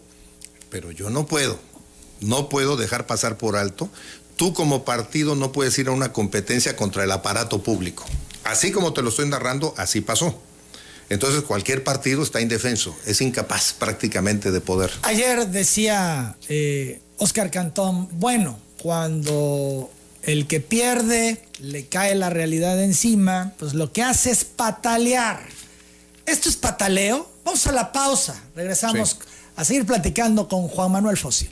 [0.69, 1.59] pero yo no puedo,
[2.21, 3.89] no puedo dejar pasar por alto.
[4.37, 8.05] Tú como partido no puedes ir a una competencia contra el aparato público.
[8.45, 10.39] Así como te lo estoy narrando, así pasó.
[11.09, 14.91] Entonces cualquier partido está indefenso, es incapaz prácticamente de poder.
[15.03, 19.91] Ayer decía eh, Oscar Cantón, bueno, cuando
[20.23, 25.41] el que pierde le cae la realidad encima, pues lo que hace es patalear.
[26.25, 27.29] ¿Esto es pataleo?
[27.43, 29.17] Vamos a la pausa, regresamos
[29.55, 31.49] a seguir platicando con Juan Manuel Fósil.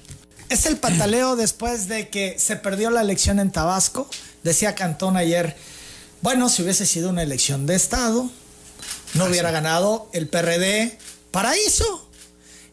[0.50, 4.10] Es el pataleo después de que se perdió la elección en Tabasco.
[4.44, 5.56] Decía Cantón ayer,
[6.22, 8.30] bueno, si hubiese sido una elección de Estado,
[9.14, 10.98] no hubiera ganado el PRD
[11.32, 12.08] Paraíso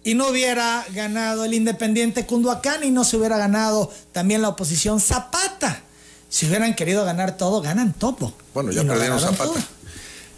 [0.03, 5.01] y no hubiera ganado el Independiente Cunduacán y no se hubiera ganado también la oposición
[5.01, 5.83] Zapata.
[6.29, 8.33] Si hubieran querido ganar todo, ganan todo.
[8.55, 9.61] Bueno, ya perdieron Zapata.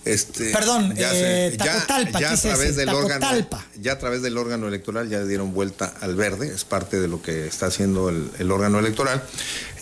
[0.05, 3.47] Este, Perdón, ya, eh, Tacotalpa, ya, a través del órgano,
[3.81, 7.23] ya a través del órgano electoral ya dieron vuelta al verde, es parte de lo
[7.23, 9.23] que está haciendo el, órgano electoral.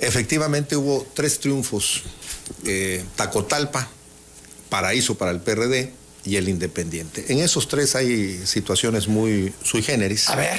[0.01, 2.03] Efectivamente hubo tres triunfos,
[2.67, 3.89] eh, Tacotalpa,
[4.69, 5.91] Paraíso para el PRD,
[6.25, 7.27] y el independiente.
[7.29, 10.29] En esos tres hay situaciones muy sui generis.
[10.29, 10.59] A ver,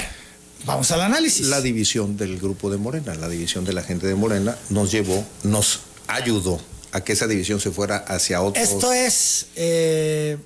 [0.65, 1.47] vamos al análisis.
[1.47, 5.25] La división del grupo de Morena, la división de la gente de Morena nos llevó,
[5.43, 6.59] nos ayudó
[6.91, 8.61] a que esa división se fuera hacia otro.
[8.61, 10.37] Esto es, eh,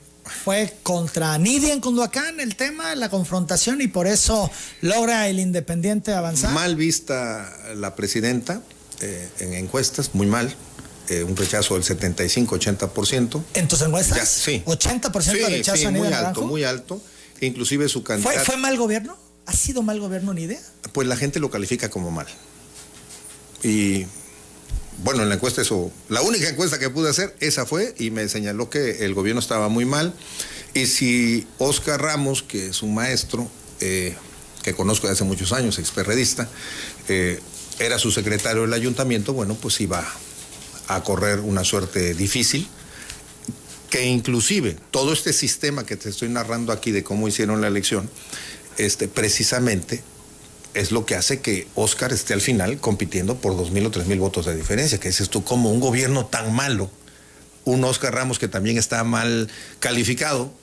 [0.43, 4.51] fue contra Nidia en Cunduacán el tema, la confrontación y por eso
[4.81, 6.51] logra el independiente avanzar.
[6.51, 8.61] Mal vista la presidenta
[9.01, 10.55] eh, en encuestas, muy mal
[11.09, 13.43] eh, un rechazo del 75-80%.
[13.53, 14.29] ¿En tus encuestas?
[14.29, 14.63] sí.
[14.65, 17.01] ¿80% de rechazo sí, muy alto, muy alto.
[17.41, 18.39] Inclusive su candidato...
[18.45, 19.17] ¿Fue, mal gobierno?
[19.45, 20.61] ¿Ha sido mal gobierno ni idea?
[20.93, 22.27] Pues la gente lo califica como mal.
[23.61, 24.05] Y
[25.03, 28.27] bueno, en la encuesta eso, la única encuesta que pude hacer, esa fue, y me
[28.29, 30.13] señaló que el gobierno estaba muy mal.
[30.73, 33.49] Y si Oscar Ramos, que es un maestro,
[33.81, 34.15] eh,
[34.63, 36.49] que conozco de hace muchos años, experredista,
[37.09, 37.39] eh,
[37.79, 40.05] era su secretario del ayuntamiento, bueno, pues iba
[40.87, 42.67] a correr una suerte difícil,
[43.89, 48.09] que inclusive todo este sistema que te estoy narrando aquí de cómo hicieron la elección,
[48.77, 50.03] este, precisamente
[50.73, 54.05] es lo que hace que Oscar esté al final compitiendo por dos mil o tres
[54.07, 56.91] mil votos de diferencia, que dices tú, como un gobierno tan malo,
[57.63, 60.53] un Oscar Ramos que también está mal calificado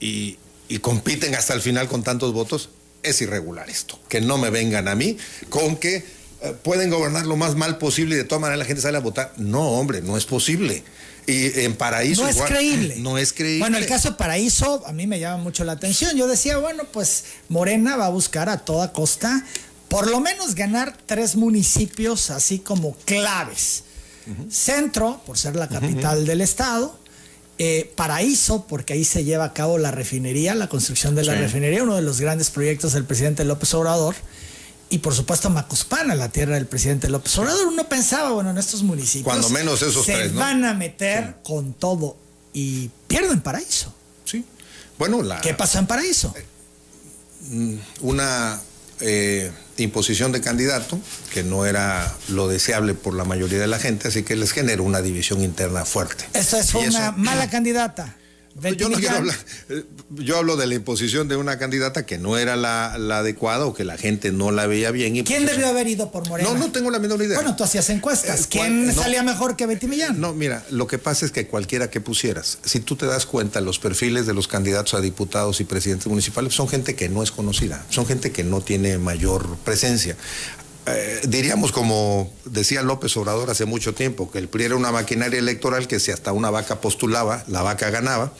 [0.00, 0.38] y,
[0.80, 2.70] compiten hasta el final con tantos votos,
[3.02, 3.98] es irregular esto.
[4.08, 5.16] Que no me vengan a mí
[5.48, 6.04] con que
[6.62, 9.32] pueden gobernar lo más mal posible y de todas maneras la gente sale a votar.
[9.36, 10.82] No, hombre, no es posible.
[11.26, 12.22] Y en Paraíso.
[12.22, 12.96] No es creíble.
[12.98, 13.60] No es creíble.
[13.60, 16.16] Bueno, el caso de Paraíso a mí me llama mucho la atención.
[16.16, 19.44] Yo decía, bueno, pues Morena va a buscar a toda costa
[19.88, 23.84] por lo menos ganar tres municipios así como claves.
[24.48, 26.96] Centro, por ser la capital del estado.
[27.58, 31.82] Eh, Paraíso, porque ahí se lleva a cabo la refinería, la construcción de la refinería,
[31.82, 34.14] uno de los grandes proyectos del presidente López Obrador
[34.90, 37.68] y por supuesto Macuspana, la tierra del presidente López Obrador.
[37.68, 39.24] Uno pensaba, bueno, en estos municipios.
[39.24, 42.16] Cuando menos esos se van a meter con todo
[42.52, 43.94] y pierden paraíso.
[44.24, 44.44] Sí.
[44.98, 45.40] Bueno, la.
[45.40, 46.34] ¿Qué pasó en paraíso?
[47.48, 48.60] Mm, una
[48.98, 50.98] eh, imposición de candidato
[51.32, 54.82] que no era lo deseable por la mayoría de la gente, así que les generó
[54.82, 56.24] una división interna fuerte.
[56.34, 58.16] Eso es una mala candidata.
[58.76, 59.36] Yo no quiero hablar,
[59.68, 63.74] eh, yo hablo de la imposición de una candidata que no era la, adecuada o
[63.74, 65.16] que la gente no la veía bien.
[65.16, 66.50] Y ¿Quién debió haber ido por Morena?
[66.50, 67.36] No, no tengo la menor idea.
[67.36, 68.42] Bueno, tú hacías encuestas.
[68.42, 70.20] Eh, ¿Quién salía mejor que Betty Millán?
[70.20, 73.60] No, mira, lo que pasa es que cualquiera que pusieras, si tú te das cuenta,
[73.60, 77.30] los perfiles de los candidatos a diputados y presidentes municipales son gente que no es
[77.30, 80.16] conocida, son gente que no tiene mayor presencia.
[80.94, 85.38] Eh, diríamos como decía López Obrador hace mucho tiempo, que el PRI era una maquinaria
[85.38, 88.32] electoral que si hasta una vaca postulaba, la vaca ganaba.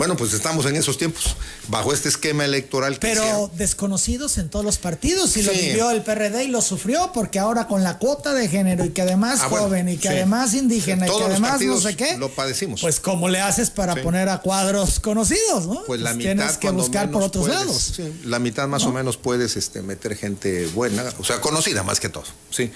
[0.00, 1.36] Bueno, pues estamos en esos tiempos,
[1.68, 2.94] bajo este esquema electoral.
[2.94, 7.10] Que Pero desconocidos en todos los partidos, y lo vivió el PRD y lo sufrió,
[7.12, 10.54] porque ahora con la cuota de género y que además ah, joven y que además
[10.54, 12.16] indígena y que además no sé qué.
[12.16, 12.80] Lo padecimos.
[12.80, 15.84] Pues ¿cómo le haces para poner a cuadros conocidos, no?
[15.84, 16.30] Pues la mitad.
[16.30, 18.00] Tienes que buscar por otros lados.
[18.24, 22.08] la mitad más o menos puedes este, meter gente buena, o sea, conocida más que
[22.08, 22.24] todo.
[22.48, 22.72] Sí.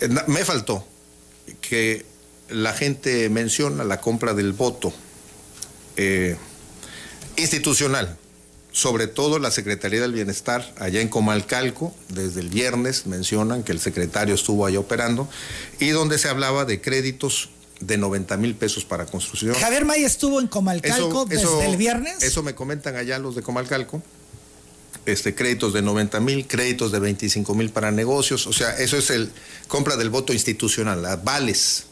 [0.00, 0.86] Eh, me faltó
[1.60, 2.06] que
[2.48, 4.90] la gente menciona la compra del voto.
[5.98, 6.38] Eh,
[7.36, 8.16] institucional,
[8.72, 13.80] sobre todo la Secretaría del Bienestar, allá en Comalcalco, desde el viernes mencionan que el
[13.80, 15.28] secretario estuvo allá operando,
[15.78, 19.54] y donde se hablaba de créditos de 90 mil pesos para construcción.
[19.54, 22.22] Javier May estuvo en Comalcalco desde el viernes.
[22.22, 24.02] Eso me comentan allá los de Comalcalco.
[25.04, 29.10] Este, créditos de 90 mil, créditos de 25 mil para negocios, o sea, eso es
[29.10, 29.32] el
[29.66, 31.86] compra del voto institucional, vales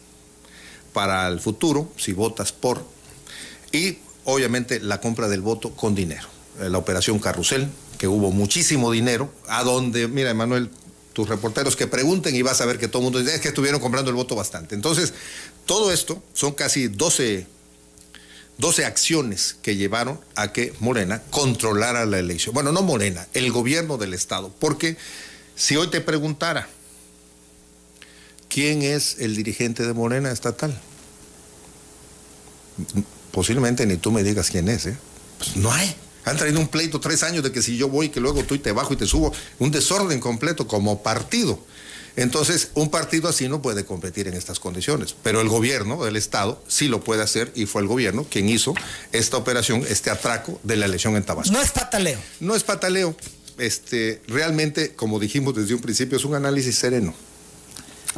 [0.92, 2.84] para el futuro, si votas por,
[3.72, 6.28] y obviamente la compra del voto con dinero.
[6.60, 7.68] Eh, la operación Carrusel,
[7.98, 10.70] que hubo muchísimo dinero, a donde, mira, Emanuel,
[11.12, 13.48] tus reporteros que pregunten y vas a ver que todo el mundo dice es que
[13.48, 14.74] estuvieron comprando el voto bastante.
[14.74, 15.12] Entonces,
[15.66, 17.46] todo esto son casi 12,
[18.58, 22.54] 12 acciones que llevaron a que Morena controlara la elección.
[22.54, 24.54] Bueno, no Morena, el gobierno del Estado.
[24.58, 24.96] Porque
[25.56, 26.68] si hoy te preguntara,
[28.48, 30.78] ¿quién es el dirigente de Morena estatal?
[33.30, 34.96] Posiblemente ni tú me digas quién es, ¿eh?
[35.38, 35.94] Pues no hay.
[36.24, 38.58] Han traído un pleito tres años de que si yo voy, que luego tú y
[38.58, 41.58] te bajo y te subo, un desorden completo como partido.
[42.16, 46.62] Entonces, un partido así no puede competir en estas condiciones, pero el gobierno del Estado
[46.68, 48.74] sí lo puede hacer y fue el gobierno quien hizo
[49.12, 51.52] esta operación, este atraco de la elección en Tabasco.
[51.52, 52.18] No es pataleo.
[52.40, 53.16] No es pataleo.
[53.58, 57.14] Este, realmente, como dijimos desde un principio, es un análisis sereno.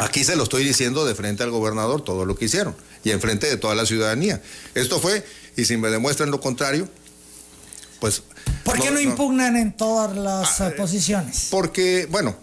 [0.03, 2.75] Aquí se lo estoy diciendo de frente al gobernador todo lo que hicieron
[3.05, 4.43] y en frente de toda la ciudadanía.
[4.75, 5.25] Esto fue,
[5.57, 6.89] y si me demuestran lo contrario,
[8.01, 8.23] pues...
[8.65, 11.49] ¿Por qué no, impugnan en todas las ah, posiciones?
[11.51, 12.35] Porque, bueno,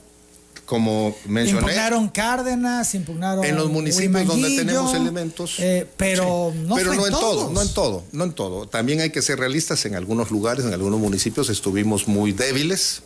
[0.65, 1.61] como mencioné.
[1.61, 3.43] Impugnaron Cárdenas, impugnaron.
[3.43, 5.55] En los municipios donde tenemos elementos.
[5.59, 8.67] Eh, pero no, pero no en todo, no en todo, no en todo.
[8.67, 9.83] También hay que ser realistas.
[9.85, 13.01] En algunos lugares, en algunos municipios estuvimos muy débiles.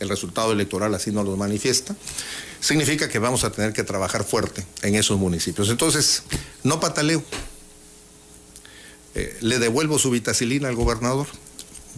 [0.00, 1.94] El resultado electoral así nos lo manifiesta.
[2.60, 5.68] Significa que vamos a tener que trabajar fuerte en esos municipios.
[5.70, 6.24] Entonces,
[6.64, 7.22] no pataleo.
[9.14, 11.26] Eh, le devuelvo su vitacilina al gobernador.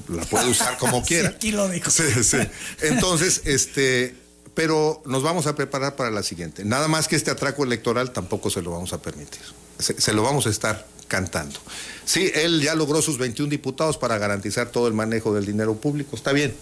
[0.09, 1.31] La puede usar como quiera.
[1.31, 1.91] aquí lo dijo.
[1.91, 2.39] Sí, sí.
[2.83, 4.23] Entonces, este
[4.55, 6.65] pero nos vamos a preparar para la siguiente.
[6.65, 9.41] Nada más que este atraco electoral tampoco se lo vamos a permitir.
[9.79, 11.59] Se, lo vamos a estar cantando.
[12.05, 16.17] Sí, él ya logró sus 21 diputados para garantizar todo el manejo del dinero público.
[16.17, 16.55] Está bien.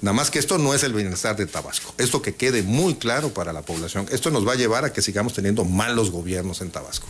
[0.00, 1.92] Nada más que esto no es el bienestar de Tabasco.
[1.98, 4.06] Esto que quede muy claro para la población.
[4.10, 7.06] Esto nos va a llevar a que sigamos teniendo malos gobiernos en Tabasco.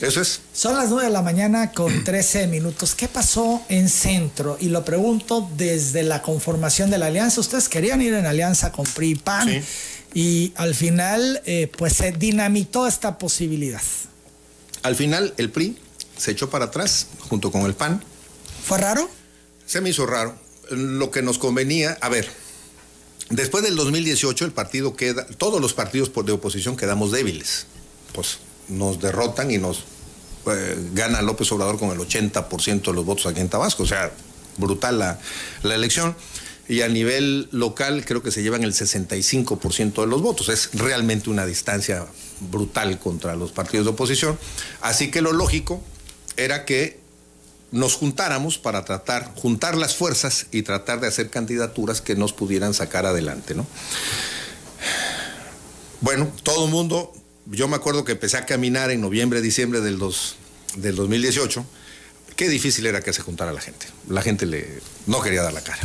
[0.00, 0.40] Eso es.
[0.52, 2.94] Son las 9 de la mañana con 13 minutos.
[2.94, 4.56] ¿Qué pasó en centro?
[4.60, 7.40] Y lo pregunto desde la conformación de la alianza.
[7.40, 9.64] Ustedes querían ir en alianza con PRI y PAN.
[10.14, 13.82] Y al final, eh, pues se dinamitó esta posibilidad.
[14.82, 15.78] Al final, el PRI
[16.16, 18.02] se echó para atrás junto con el PAN.
[18.64, 19.08] ¿Fue raro?
[19.66, 20.34] Se me hizo raro.
[20.70, 22.28] Lo que nos convenía, a ver,
[23.30, 27.66] después del 2018 el partido queda, todos los partidos de oposición quedamos débiles.
[28.12, 28.38] Pues
[28.68, 29.84] nos derrotan y nos
[30.46, 33.82] eh, gana López Obrador con el 80% de los votos aquí en Tabasco.
[33.82, 34.12] O sea,
[34.56, 35.18] brutal la,
[35.62, 36.14] la elección.
[36.68, 40.50] Y a nivel local creo que se llevan el 65% de los votos.
[40.50, 42.06] Es realmente una distancia
[42.40, 44.38] brutal contra los partidos de oposición.
[44.82, 45.82] Así que lo lógico
[46.36, 46.97] era que
[47.70, 52.74] nos juntáramos para tratar, juntar las fuerzas y tratar de hacer candidaturas que nos pudieran
[52.74, 53.66] sacar adelante, ¿no?
[56.00, 57.12] Bueno, todo el mundo
[57.50, 59.98] yo me acuerdo que empecé a caminar en noviembre, diciembre del,
[60.76, 61.64] del 2018.
[62.36, 63.86] Qué difícil era que se juntara la gente.
[64.08, 65.80] La gente le, no quería dar la cara.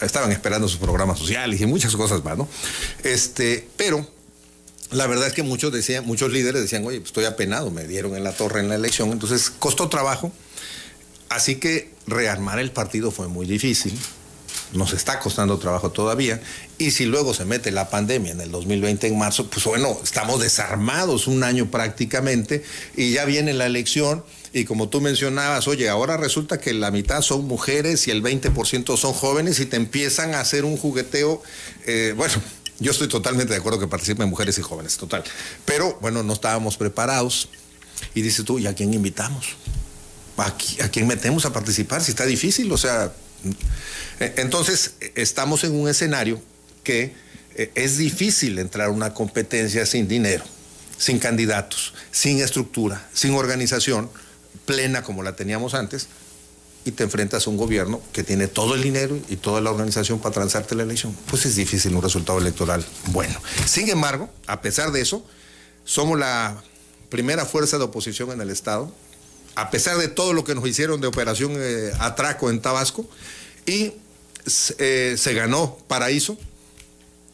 [0.00, 2.48] Estaban esperando sus programas sociales y muchas cosas más, ¿no?
[3.02, 4.08] Este, pero
[4.92, 8.24] la verdad es que muchos decían, muchos líderes decían, oye, estoy apenado, me dieron en
[8.24, 10.32] la torre en la elección, entonces costó trabajo.
[11.30, 13.98] Así que rearmar el partido fue muy difícil
[14.72, 16.40] nos está costando trabajo todavía.
[16.78, 20.40] Y si luego se mete la pandemia en el 2020 en marzo, pues bueno, estamos
[20.40, 22.64] desarmados un año prácticamente
[22.96, 24.24] y ya viene la elección.
[24.52, 28.96] Y como tú mencionabas, oye, ahora resulta que la mitad son mujeres y el 20%
[28.96, 31.42] son jóvenes y te empiezan a hacer un jugueteo.
[31.86, 32.34] Eh, bueno,
[32.80, 35.22] yo estoy totalmente de acuerdo que participen mujeres y jóvenes, total.
[35.64, 37.48] Pero bueno, no estábamos preparados.
[38.14, 39.56] Y dices tú, ¿y a quién invitamos?
[40.40, 40.46] ¿A,
[40.84, 42.02] ¿A quién metemos a participar?
[42.02, 43.12] Si está difícil, o sea,
[44.20, 46.40] eh, entonces, estamos en un escenario
[46.84, 47.14] que
[47.54, 50.44] eh, es difícil entrar a una competencia sin dinero,
[50.98, 54.10] sin candidatos, sin estructura, sin organización
[54.66, 56.08] plena como la teníamos antes,
[56.84, 60.18] y te enfrentas a un gobierno que tiene todo el dinero y toda la organización
[60.18, 61.14] para transarte la elección.
[61.28, 63.38] Pues es difícil un resultado electoral bueno.
[63.66, 65.24] Sin embargo, a pesar de eso,
[65.84, 66.62] somos la
[67.10, 68.92] primera fuerza de oposición en el Estado,
[69.54, 73.08] a pesar de todo lo que nos hicieron de operación eh, atraco en Tabasco,
[73.66, 73.92] y
[74.78, 76.36] eh, se ganó Paraíso,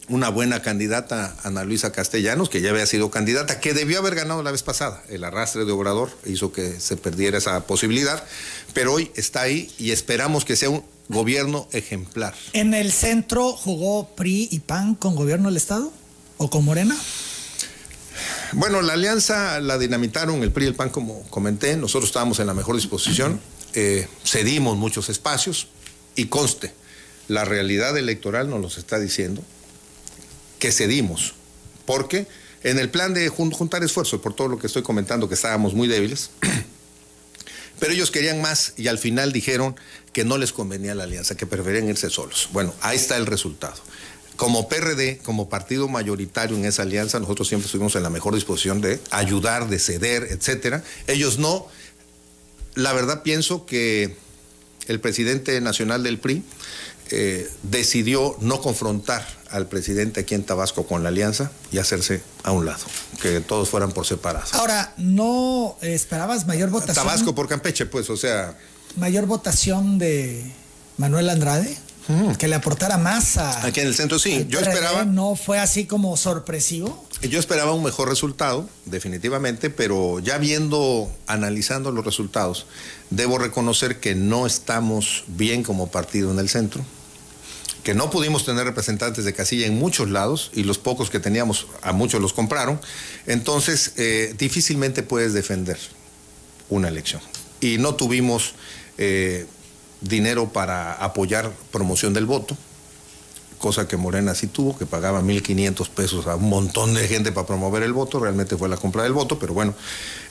[0.09, 4.43] una buena candidata, Ana Luisa Castellanos, que ya había sido candidata, que debió haber ganado
[4.43, 5.03] la vez pasada.
[5.09, 8.23] El arrastre de Obrador hizo que se perdiera esa posibilidad,
[8.73, 12.35] pero hoy está ahí y esperamos que sea un gobierno ejemplar.
[12.53, 15.93] ¿En el centro jugó PRI y PAN con gobierno del Estado?
[16.39, 16.97] ¿O con Morena?
[18.53, 21.77] Bueno, la alianza la dinamitaron el PRI y el PAN, como comenté.
[21.77, 23.41] Nosotros estábamos en la mejor disposición.
[23.75, 25.69] Eh, cedimos muchos espacios
[26.15, 26.73] y conste,
[27.29, 29.43] la realidad electoral nos los está diciendo
[30.59, 31.35] que cedimos,
[31.85, 32.27] porque
[32.63, 35.89] en el plan de juntar esfuerzos, por todo lo que estoy comentando, que estábamos muy
[35.89, 36.31] débiles,
[37.79, 39.77] pero ellos querían más y al final dijeron
[40.13, 42.49] que no les convenía la alianza, que preferían irse solos.
[42.53, 43.77] Bueno, ahí está el resultado.
[44.37, 48.81] Como PRD, como partido mayoritario en esa alianza, nosotros siempre estuvimos en la mejor disposición
[48.81, 50.85] de ayudar, de ceder, etcétera.
[51.07, 51.67] Ellos no,
[52.75, 54.17] la verdad pienso que
[54.89, 56.45] el presidente nacional del PRI
[57.11, 62.51] eh, decidió no confrontar al presidente aquí en Tabasco con la alianza y hacerse a
[62.51, 62.85] un lado,
[63.23, 64.55] que todos fueran por separados.
[64.55, 67.07] Ahora, ¿no esperabas mayor votación?
[67.07, 68.59] Tabasco por Campeche, pues, o sea...
[68.97, 70.53] Mayor votación de
[70.99, 71.77] Manuel Andrade
[72.39, 73.67] que le aportara más a.
[73.67, 74.47] Aquí en el centro sí.
[74.49, 75.05] Yo esperaba.
[75.05, 77.07] No fue así como sorpresivo.
[77.23, 82.67] Yo esperaba un mejor resultado, definitivamente, pero ya viendo, analizando los resultados,
[83.11, 86.85] debo reconocer que no estamos bien como partido en el centro,
[87.83, 91.67] que no pudimos tener representantes de casilla en muchos lados y los pocos que teníamos,
[91.83, 92.81] a muchos los compraron.
[93.27, 95.79] Entonces, eh, difícilmente puedes defender
[96.69, 97.23] una elección.
[97.61, 98.55] Y no tuvimos.
[98.99, 99.47] Eh,
[100.09, 102.57] dinero para apoyar promoción del voto,
[103.59, 107.47] cosa que Morena sí tuvo, que pagaba 1.500 pesos a un montón de gente para
[107.47, 109.75] promover el voto, realmente fue la compra del voto, pero bueno,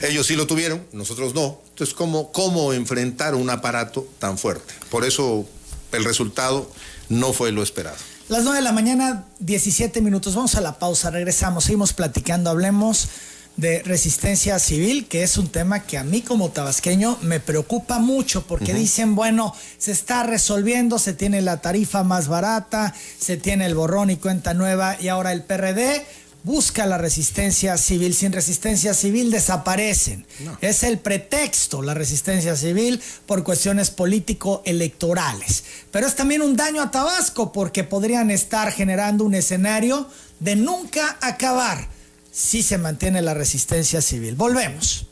[0.00, 1.58] ellos sí lo tuvieron, nosotros no.
[1.68, 4.74] Entonces, ¿cómo, cómo enfrentar un aparato tan fuerte?
[4.90, 5.46] Por eso
[5.92, 6.70] el resultado
[7.08, 7.96] no fue lo esperado.
[8.28, 13.08] Las 9 de la mañana, 17 minutos, vamos a la pausa, regresamos, seguimos platicando, hablemos
[13.56, 18.46] de resistencia civil, que es un tema que a mí como tabasqueño me preocupa mucho
[18.46, 23.74] porque dicen, bueno, se está resolviendo, se tiene la tarifa más barata, se tiene el
[23.74, 26.04] borrón y cuenta nueva y ahora el PRD
[26.42, 28.14] busca la resistencia civil.
[28.14, 30.26] Sin resistencia civil desaparecen.
[30.60, 35.64] Es el pretexto, la resistencia civil, por cuestiones político-electorales.
[35.90, 41.16] Pero es también un daño a Tabasco porque podrían estar generando un escenario de nunca
[41.20, 41.95] acabar
[42.36, 44.34] si se mantiene la resistencia civil.
[44.34, 45.06] Volvemos.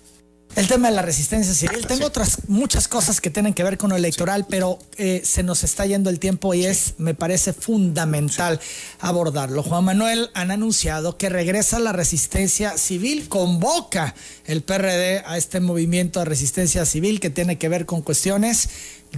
[0.57, 1.87] El tema de la resistencia civil.
[1.87, 5.65] Tengo otras muchas cosas que tienen que ver con lo electoral, pero eh, se nos
[5.65, 8.61] está yendo el tiempo y es, me parece fundamental
[9.01, 9.63] abordarlo.
[9.63, 14.15] Juan Manuel han anunciado que regresa la resistencia civil, convoca
[14.45, 18.69] el PRD a este movimiento de resistencia civil que tiene que ver con cuestiones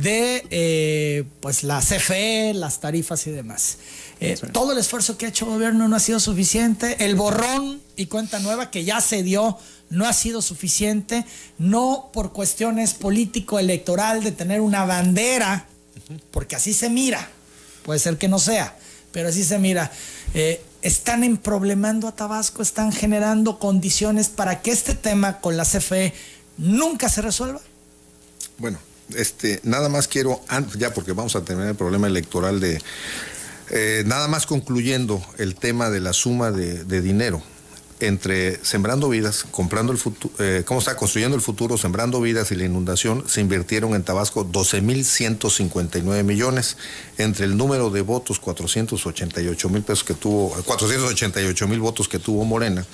[0.01, 3.79] de eh, pues la CFE, las tarifas y demás.
[4.21, 7.05] Eh, todo el esfuerzo que ha hecho el gobierno no ha sido suficiente.
[7.05, 9.59] El borrón y cuenta nueva que ya se dio
[9.91, 11.25] no ha sido suficiente.
[11.59, 15.67] No por cuestiones político-electoral de tener una bandera,
[16.31, 17.29] porque así se mira.
[17.85, 18.77] Puede ser que no sea,
[19.13, 19.91] pero así se mira.
[20.35, 26.13] Eh, están emproblemando a Tabasco, están generando condiciones para que este tema con la CFE
[26.59, 27.61] nunca se resuelva.
[28.59, 28.79] Bueno,
[29.15, 30.41] este, nada más quiero,
[30.77, 32.81] ya porque vamos a tener el problema electoral de,
[33.71, 37.43] eh, nada más concluyendo el tema de la suma de, dinero
[37.99, 42.55] entre Sembrando Vidas, comprando el futuro, eh, cómo está construyendo el futuro, Sembrando Vidas y
[42.55, 46.77] la inundación, se invirtieron en Tabasco 12.159 millones.
[47.17, 52.45] Entre el número de votos, 488 mil pesos que tuvo, 488 mil votos que tuvo
[52.45, 52.85] Morena,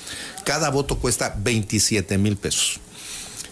[0.45, 2.79] cada voto cuesta 27 mil pesos.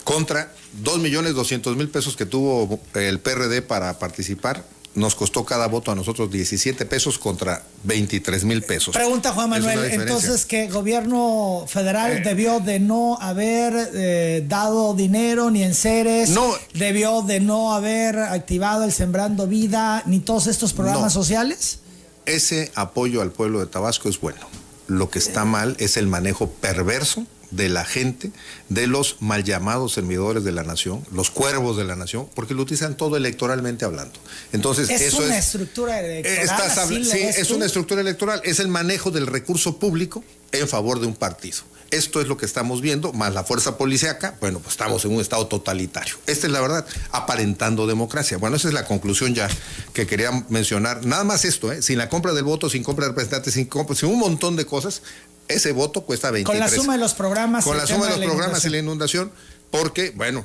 [0.04, 0.54] Contra
[0.84, 4.64] 2.200.000 pesos que tuvo el PRD para participar,
[4.94, 8.94] nos costó cada voto a nosotros 17 pesos contra 23 mil pesos.
[8.94, 12.20] Pregunta Juan Manuel, entonces que gobierno federal eh.
[12.24, 18.18] debió de no haber eh, dado dinero ni en seres, no, debió de no haber
[18.18, 21.78] activado el Sembrando Vida ni todos estos programas sociales.
[22.26, 24.40] Ese apoyo al pueblo de Tabasco es bueno.
[24.88, 28.30] Lo que está mal es el manejo perverso de la gente,
[28.68, 32.62] de los mal llamados servidores de la nación, los cuervos de la nación, porque lo
[32.62, 34.18] utilizan todo electoralmente hablando.
[34.52, 36.88] Entonces, es eso una estructura electoral.
[36.88, 41.14] sí, es una estructura electoral, es el manejo del recurso público en favor de un
[41.14, 41.58] partido.
[41.90, 45.20] Esto es lo que estamos viendo, más la fuerza policíaca, bueno, pues estamos en un
[45.20, 46.14] estado totalitario.
[46.26, 48.38] Esta es la verdad, aparentando democracia.
[48.38, 49.48] Bueno, esa es la conclusión ya
[49.92, 51.04] que quería mencionar.
[51.04, 51.82] Nada más esto, ¿eh?
[51.82, 54.66] sin la compra del voto, sin compra de representantes, sin, compra, sin un montón de
[54.66, 55.02] cosas,
[55.48, 56.46] ese voto cuesta 23.
[56.46, 57.64] Con la suma de los programas.
[57.64, 59.32] Con la suma de los programas y la inundación,
[59.70, 60.44] porque, bueno,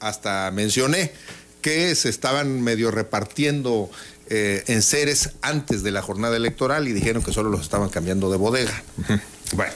[0.00, 1.12] hasta mencioné
[1.60, 3.90] que se estaban medio repartiendo
[4.28, 8.30] eh, en seres antes de la jornada electoral y dijeron que solo los estaban cambiando
[8.30, 8.82] de bodega.
[9.52, 9.72] Bueno,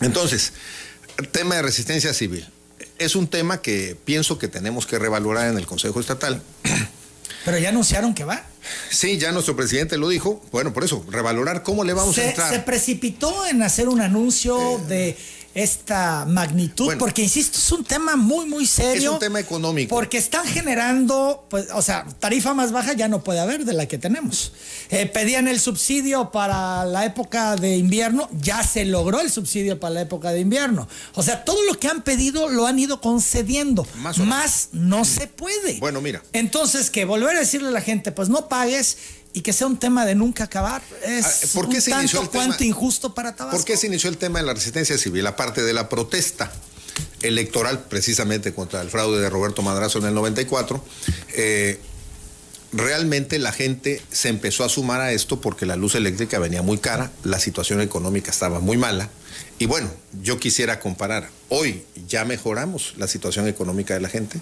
[0.00, 0.52] entonces,
[1.32, 2.46] tema de resistencia civil.
[2.98, 6.42] Es un tema que pienso que tenemos que revalorar en el Consejo Estatal.
[7.44, 8.44] Pero ya anunciaron que va.
[8.90, 10.44] Sí, ya nuestro presidente lo dijo.
[10.52, 12.52] Bueno, por eso, revalorar cómo le vamos a entrar.
[12.52, 15.18] Se precipitó en hacer un anuncio eh, de
[15.54, 19.10] esta magnitud, porque insisto, es un tema muy, muy serio.
[19.10, 19.94] Es un tema económico.
[19.94, 23.86] Porque están generando, pues, o sea, tarifa más baja ya no puede haber de la
[23.86, 24.52] que tenemos.
[24.90, 29.94] Eh, pedían el subsidio para la época de invierno, ya se logró el subsidio para
[29.94, 30.88] la época de invierno.
[31.14, 33.86] O sea, todo lo que han pedido lo han ido concediendo.
[33.96, 35.78] Más, más no se puede.
[35.80, 36.22] Bueno, mira.
[36.32, 38.98] Entonces, que volver a decirle a la gente, pues no pagues
[39.32, 40.82] y que sea un tema de nunca acabar.
[41.04, 43.56] Es ah, ¿Por se tanto cuanto injusto para Tabasco.
[43.56, 45.26] ¿Por qué se inició el tema de la resistencia civil?
[45.26, 46.52] Aparte de la protesta
[47.22, 50.84] electoral, precisamente contra el fraude de Roberto Madrazo en el 94,
[51.34, 51.80] eh,
[52.72, 56.78] realmente la gente se empezó a sumar a esto porque la luz eléctrica venía muy
[56.78, 59.10] cara, la situación económica estaba muy mala.
[59.58, 59.90] Y bueno,
[60.22, 64.40] yo quisiera comparar, hoy ya mejoramos la situación económica de la gente.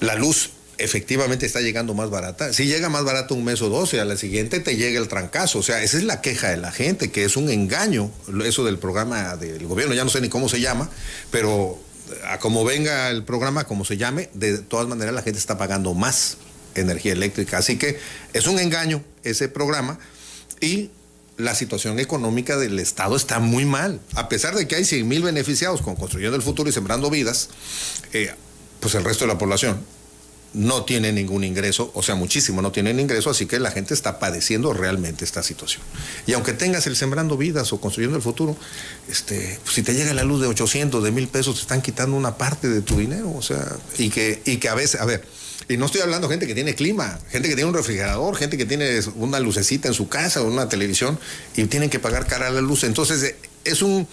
[0.00, 2.52] La luz efectivamente está llegando más barata.
[2.52, 5.08] Si llega más barato un mes o dos, y a la siguiente te llega el
[5.08, 5.58] trancazo.
[5.58, 8.10] O sea, esa es la queja de la gente, que es un engaño
[8.44, 10.90] eso del programa del gobierno, ya no sé ni cómo se llama,
[11.30, 11.78] pero
[12.26, 15.94] a como venga el programa, como se llame, de todas maneras la gente está pagando
[15.94, 16.36] más
[16.74, 17.58] energía eléctrica.
[17.58, 17.98] Así que
[18.32, 19.98] es un engaño ese programa
[20.60, 20.90] y
[21.36, 24.00] la situación económica del Estado está muy mal.
[24.14, 27.48] A pesar de que hay 100 mil beneficiados con Construyendo el Futuro y Sembrando Vidas,
[28.12, 28.32] eh,
[28.80, 29.80] pues el resto de la población
[30.54, 34.18] no tiene ningún ingreso, o sea, muchísimo no tienen ingreso, así que la gente está
[34.18, 35.82] padeciendo realmente esta situación.
[36.26, 38.56] Y aunque tengas el Sembrando Vidas o Construyendo el Futuro,
[39.08, 42.16] este, pues, si te llega la luz de 800, de mil pesos, te están quitando
[42.16, 45.26] una parte de tu dinero, o sea, y que, y que a veces, a ver,
[45.68, 48.56] y no estoy hablando de gente que tiene clima, gente que tiene un refrigerador, gente
[48.56, 51.18] que tiene una lucecita en su casa o una televisión
[51.56, 52.84] y tienen que pagar cara a la luz.
[52.84, 53.34] Entonces,
[53.64, 54.06] es un,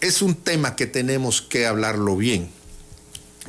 [0.00, 2.55] es un tema que tenemos que hablarlo bien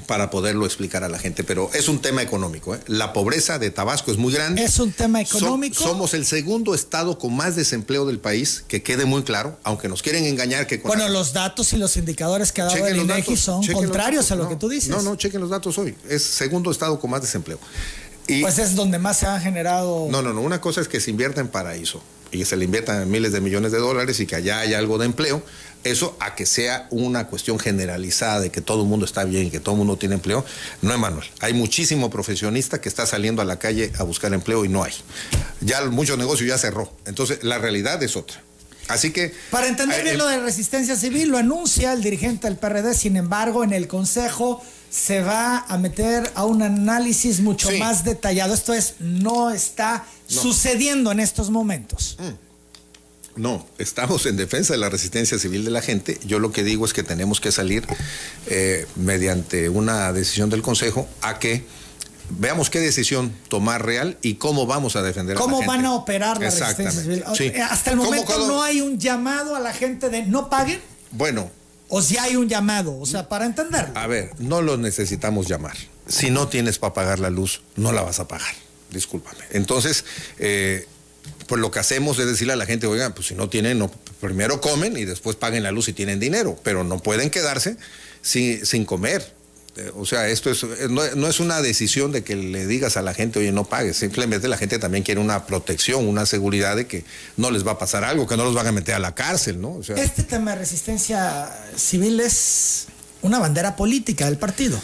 [0.07, 2.73] para poderlo explicar a la gente, pero es un tema económico.
[2.73, 2.79] ¿eh?
[2.87, 4.63] La pobreza de Tabasco es muy grande.
[4.63, 5.75] Es un tema económico.
[5.75, 10.01] somos el segundo estado con más desempleo del país, que quede muy claro, aunque nos
[10.01, 10.77] quieren engañar que...
[10.77, 14.47] bueno, los datos y los indicadores que ha dado el INEGI son contrarios a lo
[14.47, 14.89] que tú dices.
[14.89, 15.93] No, no, chequen los datos hoy.
[16.09, 17.59] Es segundo estado con más desempleo.
[18.27, 20.07] Y, pues es donde más se han generado...
[20.09, 20.41] No, no, no.
[20.41, 22.01] Una cosa es que se invierta en paraíso
[22.31, 25.05] y se le inviertan miles de millones de dólares y que allá haya algo de
[25.05, 25.41] empleo,
[25.89, 29.49] eso a que sea una cuestión generalizada de que todo el mundo está bien y
[29.49, 30.45] que todo el mundo tiene empleo,
[30.81, 31.27] no es Manuel.
[31.39, 34.93] Hay muchísimo profesionista que está saliendo a la calle a buscar empleo y no hay.
[35.61, 36.91] Ya muchos negocios ya cerró.
[37.05, 38.41] Entonces, la realidad es otra.
[38.87, 39.33] Así que.
[39.51, 43.17] Para entender bien eh, lo de resistencia civil, lo anuncia el dirigente del PRD, sin
[43.17, 48.53] embargo, en el Consejo se va a meter a un análisis mucho más detallado.
[48.53, 52.17] Esto es, no está sucediendo en estos momentos.
[52.19, 52.46] Mm.
[53.37, 56.19] No, estamos en defensa de la resistencia civil de la gente.
[56.25, 57.85] Yo lo que digo es que tenemos que salir
[58.47, 61.65] eh, mediante una decisión del Consejo a que
[62.29, 66.39] veamos qué decisión tomar real y cómo vamos a defender a ¿Cómo van a operar
[66.39, 67.23] la resistencia civil?
[67.61, 70.81] Hasta el momento no hay un llamado a la gente de no paguen.
[71.11, 71.49] Bueno,
[71.89, 73.97] o si hay un llamado, o sea, para entenderlo.
[73.97, 75.77] A ver, no lo necesitamos llamar.
[76.07, 78.53] Si no tienes para pagar la luz, no la vas a pagar.
[78.91, 79.43] Discúlpame.
[79.51, 80.05] Entonces,
[80.39, 80.87] eh,
[81.47, 83.89] pues lo que hacemos es decirle a la gente, oigan, pues si no tienen, no,
[84.21, 87.77] primero comen y después paguen la luz si tienen dinero, pero no pueden quedarse
[88.21, 89.37] sin, sin comer.
[89.77, 93.13] Este, o sea, esto es, no, es una decisión de que le digas a la
[93.13, 93.97] gente, oye, no pagues.
[93.97, 97.03] Simplemente la gente también quiere una protección, una seguridad de que
[97.37, 99.61] no les va a pasar algo, que no los van a meter a la cárcel,
[99.61, 99.79] ¿no?
[99.95, 102.87] este tema de resistencia civil es
[103.21, 104.79] una bandera política del partido.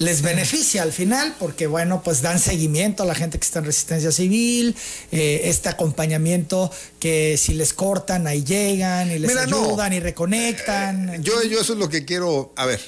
[0.00, 3.66] Les beneficia al final porque, bueno, pues dan seguimiento a la gente que está en
[3.66, 4.74] resistencia civil,
[5.12, 11.10] eh, este acompañamiento que si les cortan, ahí llegan y les ayudan y reconectan.
[11.10, 12.80] Eh, yo, yo eso es lo que quiero, a ver,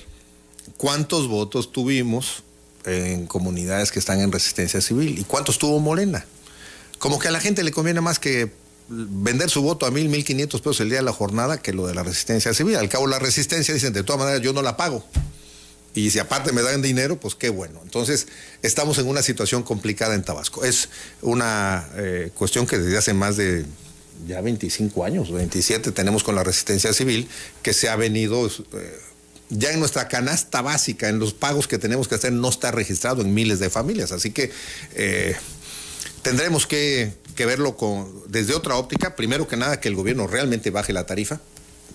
[0.79, 2.45] cuántos votos tuvimos
[2.87, 6.25] en comunidades que están en resistencia civil y cuántos tuvo Morena.
[6.99, 8.51] Como que a la gente le conviene más que
[8.89, 11.87] vender su voto a mil, mil quinientos pesos el día de la jornada que lo
[11.87, 12.77] de la resistencia civil.
[12.77, 15.05] Al cabo la resistencia dicen, de todas maneras yo no la pago.
[15.95, 17.81] Y si aparte me dan dinero, pues qué bueno.
[17.83, 18.27] Entonces,
[18.63, 20.65] estamos en una situación complicada en Tabasco.
[20.65, 20.89] Es
[21.21, 23.67] una eh, cuestión que desde hace más de
[24.27, 27.29] ya 25 años, 27 tenemos con la resistencia civil,
[27.63, 28.47] que se ha venido...
[28.47, 29.01] Eh,
[29.55, 33.21] ya en nuestra canasta básica, en los pagos que tenemos que hacer, no está registrado
[33.21, 34.11] en miles de familias.
[34.11, 34.51] Así que
[34.95, 35.37] eh,
[36.23, 39.15] tendremos que, verlo con, desde otra óptica.
[39.15, 41.39] Primero que nada, que el gobierno realmente baje la tarifa,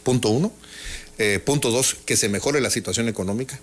[0.03, 0.53] punto uno.
[1.45, 3.59] Punto dos, que se mejore la situación económica,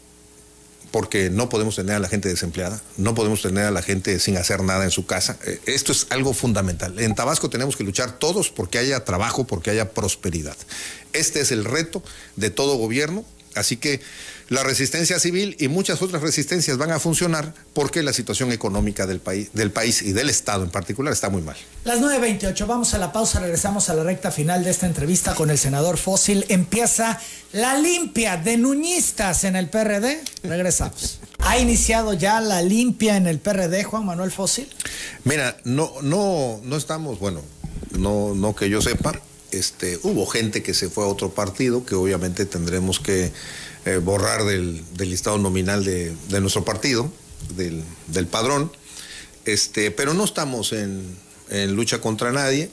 [0.94, 4.36] porque no podemos tener a la gente desempleada, no podemos tener a la gente sin
[4.36, 5.36] hacer nada en su casa.
[5.44, 7.00] Eh, esto es algo fundamental.
[7.00, 10.56] En Tabasco tenemos que luchar todos porque haya trabajo, porque haya prosperidad.
[11.12, 12.00] Este es el reto
[12.36, 13.24] de todo gobierno
[13.54, 14.00] Así que
[14.48, 19.20] la resistencia civil y muchas otras resistencias van a funcionar porque la situación económica del
[19.20, 21.56] país, del país y del Estado en particular está muy mal.
[21.84, 25.50] Las 9.28, vamos a la pausa, regresamos a la recta final de esta entrevista con
[25.50, 26.44] el senador Fósil.
[26.48, 27.20] Empieza
[27.52, 30.20] la limpia de nuñistas en el PRD.
[30.42, 31.20] Regresamos.
[31.38, 34.68] ¿Ha iniciado ya la limpia en el PRD, Juan Manuel Fósil?
[35.24, 37.42] Mira, no, no, no estamos, bueno,
[37.98, 39.20] no, no que yo sepa,
[39.50, 43.32] este, hubo gente que se fue a otro partido, que obviamente tendremos que
[43.84, 47.10] eh, borrar del, listado nominal de, nuestro partido,
[47.56, 48.72] del, padrón,
[49.44, 51.16] este, pero no estamos en,
[51.74, 52.70] lucha contra nadie.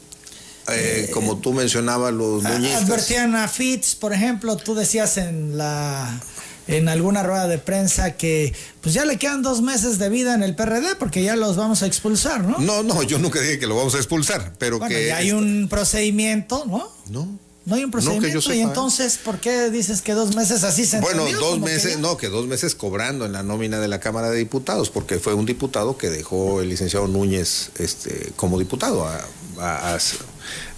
[0.69, 2.83] Eh, como tú mencionabas, los muñizas.
[2.83, 6.21] Advertían a Fitz, por ejemplo, tú decías en la
[6.67, 10.43] en alguna rueda de prensa que pues ya le quedan dos meses de vida en
[10.43, 12.59] el PRD porque ya los vamos a expulsar, ¿no?
[12.59, 15.07] No, no, yo nunca dije que lo vamos a expulsar, pero que...
[15.07, 16.89] Ya hay un procedimiento, ¿no?
[17.09, 17.39] No.
[17.65, 18.53] No hay un procedimiento.
[18.53, 18.61] y ¿eh?
[18.61, 22.47] entonces, ¿por qué dices que dos meses así se Bueno, dos meses, no, que dos
[22.47, 26.09] meses cobrando en la nómina de la Cámara de Diputados, porque fue un diputado que
[26.09, 29.07] dejó el licenciado Núñez este, como diputado.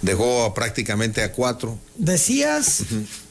[0.02, 1.78] dejó prácticamente a cuatro.
[1.96, 2.82] Decías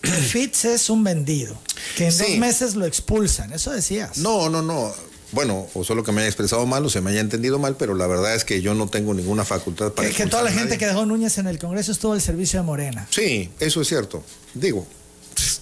[0.02, 1.56] que Fitz es un vendido,
[1.96, 4.18] que en dos meses lo expulsan, eso decías.
[4.18, 4.94] No, no, no
[5.34, 7.96] bueno, o solo que me haya expresado mal o se me haya entendido mal, pero
[7.96, 10.08] la verdad es que yo no tengo ninguna facultad para...
[10.08, 12.66] Que, que toda la gente que dejó Núñez en el Congreso estuvo al servicio de
[12.66, 13.08] Morena.
[13.10, 14.24] Sí, eso es cierto.
[14.54, 14.88] Digo,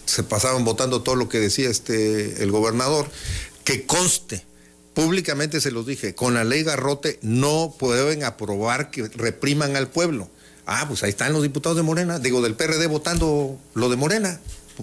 [0.06, 3.10] se pasaban votando todo lo que decía este el gobernador,
[3.64, 4.44] que conste,
[4.94, 10.30] públicamente se los dije, con la ley Garrote no pueden aprobar que repriman al pueblo.
[10.66, 14.40] Ah, pues ahí están los diputados de Morena, digo, del PRD votando lo de Morena,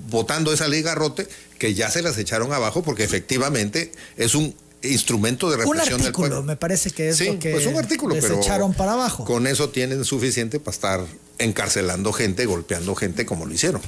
[0.08, 1.28] votando esa ley Garrote,
[1.58, 6.42] que ya se las echaron abajo porque efectivamente es un instrumento de represión un artículo,
[6.42, 9.24] me parece que es lo que pues un artículo, les echaron para abajo.
[9.24, 11.06] Con eso tienen suficiente para estar
[11.38, 13.80] encarcelando gente, golpeando gente como lo hicieron.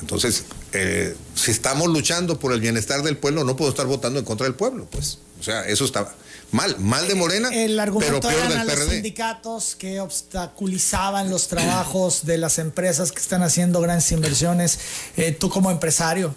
[0.00, 4.24] Entonces, eh, si estamos luchando por el bienestar del pueblo, no puedo estar votando en
[4.24, 5.18] contra del pueblo, pues.
[5.40, 6.14] O sea, eso está
[6.52, 11.48] mal, mal de Morena, el argumento pero peor eran del los sindicatos que obstaculizaban los
[11.48, 14.78] trabajos de las empresas que están haciendo grandes inversiones.
[15.16, 16.34] Eh, tú como empresario,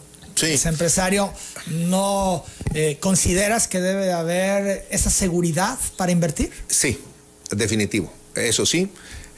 [0.48, 1.32] ese empresario,
[1.68, 6.52] ¿no eh, consideras que debe haber esa seguridad para invertir?
[6.68, 7.00] Sí,
[7.52, 8.12] definitivo.
[8.36, 8.90] Eso sí.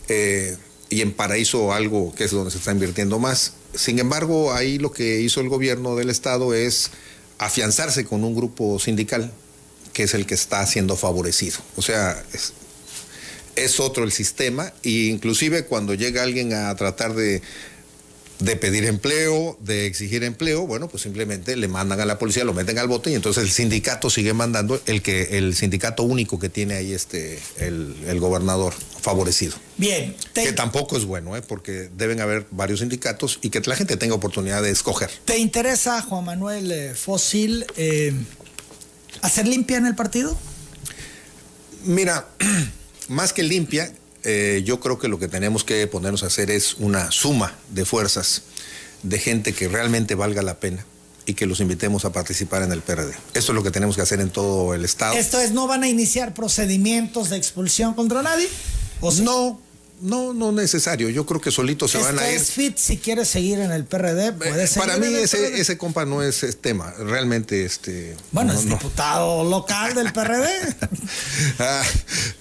[0.07, 0.57] Eh,
[0.89, 3.53] y en Paraíso algo que es donde se está invirtiendo más.
[3.73, 6.91] Sin embargo, ahí lo que hizo el gobierno del estado es
[7.37, 9.31] afianzarse con un grupo sindical
[9.93, 11.59] que es el que está siendo favorecido.
[11.75, 12.53] O sea, es,
[13.55, 17.41] es otro el sistema e inclusive cuando llega alguien a tratar de
[18.41, 22.53] de pedir empleo, de exigir empleo, bueno, pues simplemente le mandan a la policía, lo
[22.53, 26.49] meten al bote y entonces el sindicato sigue mandando el que el sindicato único que
[26.49, 29.55] tiene ahí este el, gobernador favorecido.
[29.77, 31.41] Bien, que tampoco es bueno, ¿eh?
[31.41, 35.09] porque deben haber varios sindicatos y que la gente tenga oportunidad de escoger.
[35.25, 38.13] ¿Te interesa Juan Manuel eh, Fósil eh,
[39.21, 40.37] hacer limpia en el partido?
[41.83, 42.27] Mira,
[43.07, 43.91] más que limpia,
[44.23, 47.85] eh, yo creo que lo que tenemos que ponernos a hacer es una suma de
[47.85, 48.43] fuerzas
[49.03, 50.85] de gente que realmente valga la pena
[51.25, 53.13] y que los invitemos a participar en el PRD.
[53.33, 55.13] Esto es lo que tenemos que hacer en todo el Estado.
[55.13, 58.47] ¿Esto es, no van a iniciar procedimientos de expulsión contra nadie?
[58.99, 59.59] ¿O No,
[60.01, 61.09] no, no necesario.
[61.09, 62.37] Yo creo que solitos se van a ir.
[62.37, 66.05] Es fit si quieres seguir en el PRD, puede seguir Para mí ese, ese compa
[66.05, 66.93] no es, tema.
[66.97, 68.15] Realmente, este.
[68.31, 70.49] Bueno, es diputado local del PRD.
[71.59, 71.83] Ah,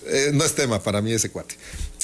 [0.06, 1.56] eh, no es tema para mí ese cuate.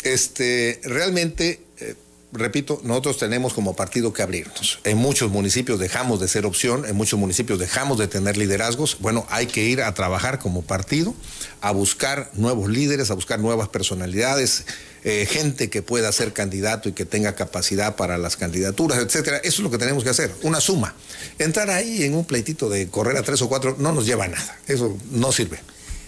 [0.02, 1.60] Este, realmente.
[1.78, 1.94] Eh,
[2.32, 4.80] repito, nosotros tenemos como partido que abrirnos.
[4.84, 8.98] En muchos municipios dejamos de ser opción, en muchos municipios dejamos de tener liderazgos.
[9.00, 11.14] Bueno, hay que ir a trabajar como partido,
[11.60, 14.64] a buscar nuevos líderes, a buscar nuevas personalidades,
[15.08, 19.36] eh, gente que pueda ser candidato y que tenga capacidad para las candidaturas, etcétera.
[19.36, 20.96] Eso es lo que tenemos que hacer, una suma.
[21.38, 24.28] Entrar ahí en un pleitito de correr a tres o cuatro no nos lleva a
[24.28, 24.58] nada.
[24.66, 25.60] Eso no sirve.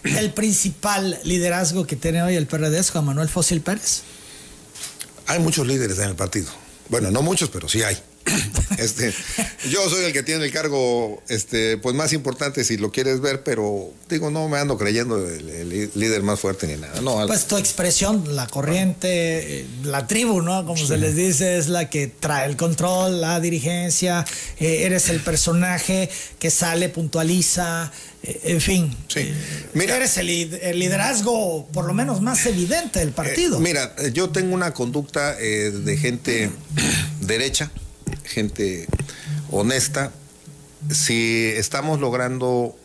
[0.03, 4.03] ¿El principal liderazgo que tiene hoy el PRD es Juan Manuel Fósil Pérez?
[5.29, 6.49] Hay muchos líderes en el partido.
[6.89, 7.97] Bueno, no muchos, pero sí hay.
[8.79, 9.12] Este,
[9.70, 13.43] yo soy el que tiene el cargo este, pues más importante si lo quieres ver,
[13.43, 17.01] pero digo, no me ando creyendo el, líder más fuerte ni nada.
[17.01, 20.64] No, pues tu expresión, la corriente, eh, la tribu, ¿no?
[20.64, 24.24] Como se les dice, es la que trae el control, la dirigencia,
[24.61, 26.09] eh, eres el personaje
[26.39, 27.91] que sale, puntualiza,
[28.22, 28.97] eh, en fin.
[29.09, 29.33] Sí.
[29.74, 33.59] Mira, eres el, liderazgo, por lo menos, más evidente del partido.
[33.59, 36.51] mira, yo tengo una conducta de gente
[37.20, 37.72] derecha
[38.29, 38.87] gente
[39.51, 40.12] honesta,
[40.91, 42.76] si estamos logrando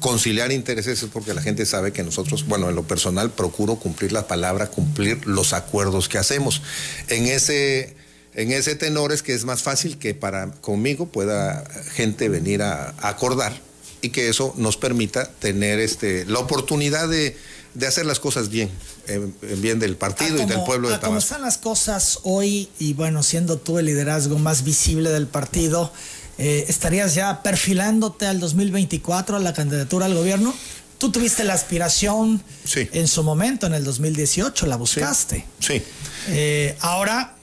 [0.00, 4.12] conciliar intereses es porque la gente sabe que nosotros, bueno, en lo personal procuro cumplir
[4.12, 6.62] la palabra, cumplir los acuerdos que hacemos.
[7.08, 7.96] En ese,
[8.34, 12.94] en ese tenor es que es más fácil que para conmigo pueda gente venir a,
[12.98, 13.60] a acordar
[14.00, 17.36] y que eso nos permita tener este, la oportunidad de
[17.74, 18.70] de hacer las cosas bien,
[19.06, 21.06] en, bien del partido y del pueblo de Tabasco.
[21.06, 25.92] Como están las cosas hoy, y bueno, siendo tú el liderazgo más visible del partido,
[26.38, 30.54] eh, ¿estarías ya perfilándote al 2024 a la candidatura al gobierno?
[30.98, 32.42] Tú tuviste la aspiración
[32.74, 35.46] en su momento, en el 2018, la buscaste.
[35.60, 35.80] Sí.
[36.28, 37.36] Eh, ahora,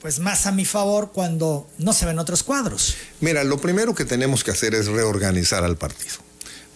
[0.00, 2.96] pues más a mi favor cuando no se ven otros cuadros.
[3.20, 6.29] Mira, lo primero que tenemos que hacer es reorganizar al partido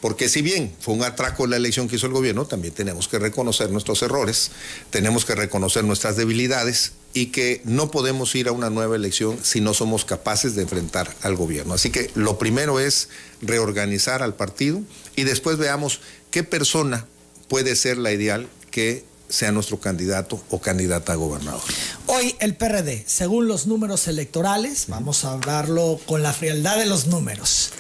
[0.05, 3.19] Porque si bien fue un atraco la elección que hizo el gobierno, también tenemos que
[3.19, 4.51] reconocer nuestros errores,
[4.91, 9.63] tenemos que reconocer nuestras debilidades y que no podemos ir a una nueva elección si
[9.63, 11.73] no somos capaces de enfrentar al gobierno.
[11.73, 13.09] Así que lo primero es
[13.41, 14.83] reorganizar al partido
[15.17, 16.01] y después veamos
[16.31, 17.07] qué persona
[17.49, 21.63] puede ser la ideal que sea nuestro candidato o candidata a gobernador.
[22.09, 27.07] Hoy el PRD, según los números electorales, vamos a hablarlo con la frialdad de los
[27.07, 27.71] números,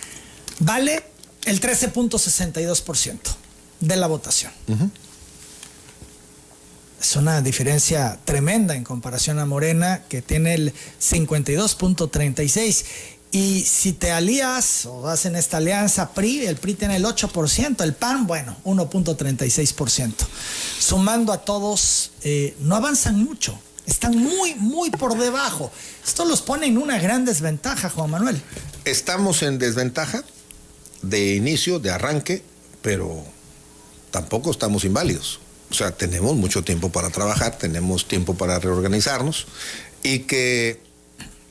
[0.59, 1.13] vale
[1.45, 3.19] el 13.62%
[3.81, 4.53] de la votación.
[7.01, 12.85] Es una diferencia tremenda en comparación a Morena, que tiene el 52.36%.
[13.31, 17.93] Y si te alías o hacen esta alianza PRI, el PRI tiene el 8%, el
[17.93, 20.15] PAN, bueno, 1.36%.
[20.79, 25.73] Sumando a todos, eh, no avanzan mucho, están muy, muy por debajo.
[26.07, 28.41] Esto los pone en una gran desventaja, Juan Manuel.
[28.85, 30.23] Estamos en desventaja
[31.09, 32.43] de inicio, de arranque,
[32.83, 33.25] pero
[34.11, 35.41] tampoco estamos inválidos.
[35.71, 39.47] O sea, tenemos mucho tiempo para trabajar, tenemos tiempo para reorganizarnos
[40.03, 40.81] y que,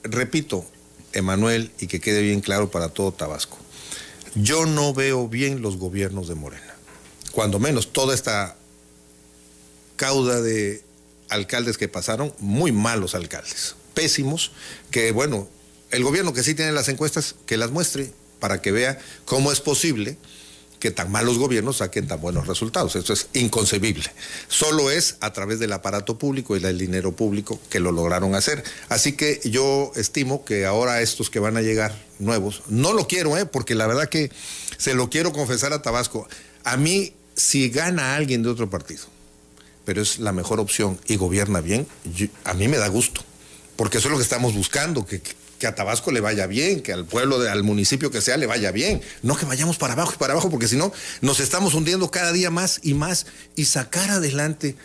[0.04, 0.66] repito,
[1.12, 3.58] Emanuel, y que quede bien claro para todo Tabasco,
[4.36, 6.74] yo no veo bien los gobiernos de Morena.
[7.32, 8.56] Cuando menos toda esta
[9.96, 10.84] cauda de
[11.30, 14.52] alcaldes que pasaron, muy malos alcaldes, pésimos,
[14.92, 15.48] que bueno,
[15.92, 18.12] el gobierno que sí tiene las encuestas, que las muestre
[18.44, 20.18] para que vea cómo es posible
[20.78, 22.94] que tan malos gobiernos saquen tan buenos resultados.
[22.98, 24.04] Esto es inconcebible.
[24.50, 28.62] Solo es a través del aparato público y del dinero público que lo lograron hacer.
[28.90, 33.38] Así que yo estimo que ahora estos que van a llegar nuevos, no lo quiero,
[33.38, 33.46] ¿eh?
[33.46, 34.30] porque la verdad que
[34.78, 36.28] se lo quiero confesar a Tabasco.
[36.66, 39.06] A mí, si gana alguien de otro partido,
[39.86, 41.88] pero es la mejor opción y gobierna bien,
[42.44, 43.22] a mí me da gusto,
[43.78, 45.22] porque eso es lo que estamos buscando, que,
[45.64, 48.74] que a Tabasco le vaya bien, que al pueblo, al municipio que sea le vaya
[48.74, 49.02] bien.
[49.22, 50.92] No que vayamos para abajo y para abajo, porque si no,
[51.22, 53.28] nos estamos hundiendo cada día más y más.
[53.56, 54.76] Y sacar adelante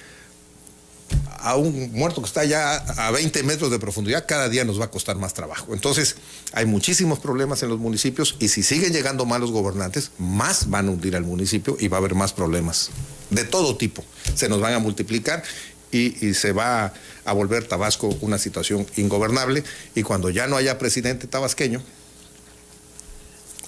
[1.41, 4.85] a un muerto que está ya a 20 metros de profundidad, cada día nos va
[4.85, 5.75] a costar más trabajo.
[5.75, 6.15] Entonces,
[6.53, 10.93] hay muchísimos problemas en los municipios y si siguen llegando malos gobernantes, más van a
[10.93, 12.91] hundir al municipio y va a haber más problemas
[13.31, 14.05] de todo tipo.
[14.37, 15.43] Se nos van a multiplicar
[15.91, 16.93] y, se va
[17.25, 19.65] a volver Tabasco una situación ingobernable
[19.95, 21.83] y cuando ya no haya presidente tabasqueño,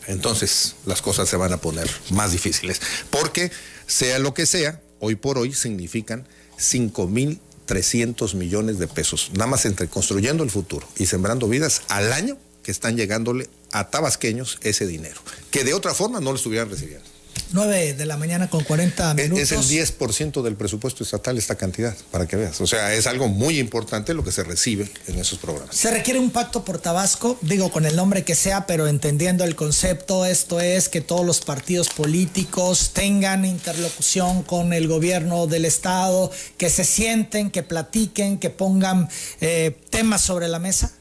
[0.06, 2.80] entonces las cosas se van a poner más difíciles.
[3.10, 3.50] Porque
[3.86, 6.26] sea lo que sea, hoy por hoy significan
[6.58, 12.36] 5.300 millones de pesos, nada más entre construyendo el futuro y sembrando vidas al año
[12.62, 17.19] que están llegándole a tabasqueños ese dinero, que de otra forma no lo estuvieran recibiendo.
[17.52, 19.38] 9 de la mañana con 40 minutos.
[19.40, 22.60] Es el 10% del presupuesto estatal esta cantidad, para que veas.
[22.60, 25.74] O sea, es algo muy importante lo que se recibe en esos programas.
[25.76, 29.56] Se requiere un pacto por Tabasco, digo con el nombre que sea, pero entendiendo el
[29.56, 36.30] concepto, esto es que todos los partidos políticos tengan interlocución con el gobierno del Estado,
[36.56, 39.08] que se sienten, que platiquen, que pongan
[39.40, 40.92] eh, temas sobre la mesa.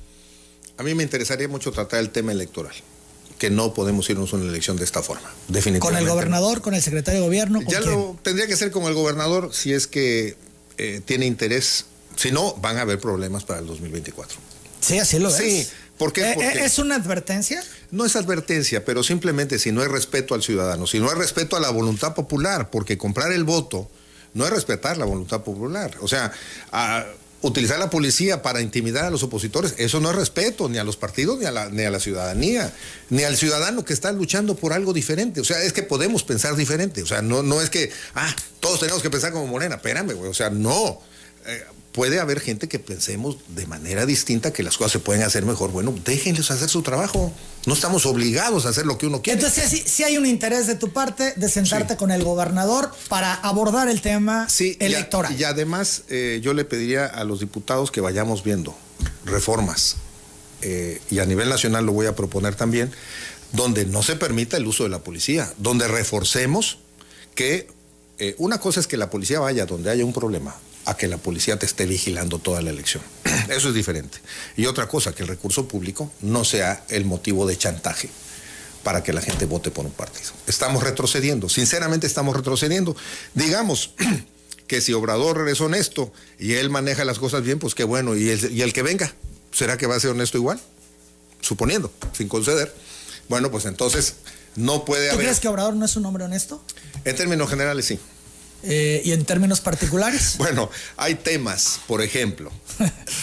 [0.78, 2.74] A mí me interesaría mucho tratar el tema electoral
[3.40, 5.80] que no podemos irnos a una elección de esta forma, definitivamente.
[5.80, 7.62] ¿Con el gobernador, con el secretario de gobierno?
[7.68, 10.38] ya lo tendría que ser con el gobernador si es que
[10.78, 11.86] eh, tiene interés.
[12.16, 14.38] Si no, van a haber problemas para el 2024.
[14.82, 15.36] Sí, así lo es.
[15.36, 15.68] Sí,
[15.98, 16.32] ¿por qué?
[16.32, 17.64] Eh, eh, ¿Es una advertencia?
[17.92, 21.56] No es advertencia, pero simplemente si no hay respeto al ciudadano, si no hay respeto
[21.56, 23.90] a la voluntad popular, porque comprar el voto
[24.34, 25.92] no es respetar la voluntad popular.
[26.02, 26.32] O sea,
[26.72, 27.06] a,
[27.42, 30.98] utilizar la policía para intimidar a los opositores, eso no es respeto ni a los
[30.98, 32.74] partidos ni a la, ni a la ciudadanía,
[33.10, 35.42] ni al ciudadano que está luchando por algo diferente.
[35.42, 37.02] O sea, es que podemos pensar diferente.
[37.02, 39.76] O sea, no, no es que, ah, todos tenemos que pensar como Morena.
[39.76, 40.30] Espérame, güey.
[40.30, 41.00] O sea, no.
[41.46, 45.46] Eh, puede haber gente que pensemos de manera distinta que las cosas se pueden hacer
[45.46, 45.72] mejor.
[45.72, 47.32] Bueno, déjenles hacer su trabajo.
[47.66, 49.40] No estamos obligados a hacer lo que uno quiere.
[49.40, 53.90] Entonces, si hay un interés de tu parte de sentarte con el gobernador para abordar
[53.90, 54.48] el tema
[54.80, 55.36] electoral.
[55.40, 58.76] Y, además, eh, yo le pediría a los diputados que vayamos viendo
[59.26, 59.98] reformas,
[60.62, 62.92] eh, y a nivel nacional lo voy a proponer también,
[63.54, 66.80] donde no se permita el uso de la policía, donde reforcemos
[67.36, 67.68] que
[68.20, 70.56] eh, una cosa es que la policía vaya donde haya un problema,
[70.90, 73.04] a que la policía te esté vigilando toda la elección.
[73.50, 74.18] Eso es diferente.
[74.58, 78.10] Y otra cosa, que el recurso público no sea el motivo de chantaje
[78.84, 80.32] para que la gente vote por un partido.
[80.48, 82.96] Estamos retrocediendo, sinceramente estamos retrocediendo.
[83.36, 83.94] Digamos
[84.68, 88.16] que si Obrador es honesto y él maneja las cosas bien, pues qué bueno.
[88.16, 89.14] ¿Y el, y el que venga?
[89.52, 90.60] ¿Será que va a ser honesto igual?
[91.42, 92.74] Suponiendo, sin conceder.
[93.28, 94.16] Bueno, pues entonces
[94.56, 95.20] no puede haber...
[95.20, 96.64] ¿Tú crees que Obrador no es un hombre honesto?
[97.06, 98.00] En términos generales, sí.
[98.64, 100.36] Eh, ¿Y en términos particulares?
[100.50, 102.52] Bueno, hay temas, por ejemplo,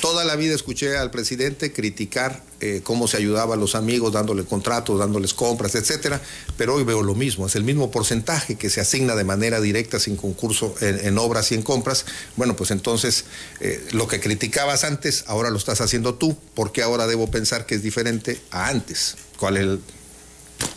[0.00, 4.44] toda la vida escuché al presidente criticar eh, cómo se ayudaba a los amigos dándole
[4.44, 6.20] contratos, dándoles compras, etcétera,
[6.56, 9.98] pero hoy veo lo mismo, es el mismo porcentaje que se asigna de manera directa
[9.98, 12.06] sin concurso en, obras y en compras.
[12.36, 13.24] Bueno, pues entonces
[13.60, 17.74] eh, lo que criticabas antes, ahora lo estás haciendo tú, porque ahora debo pensar que
[17.74, 19.16] es diferente a antes.
[19.38, 19.80] ¿Cuál es el,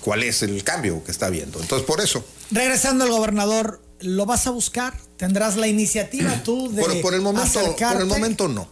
[0.01, 1.61] cuál es el cambio que está habiendo?
[1.61, 2.25] Entonces, por eso.
[2.51, 4.93] Regresando al gobernador ¿Lo vas a buscar?
[5.17, 8.69] ¿Tendrás la iniciativa tú de por, el momento, Por el momento no.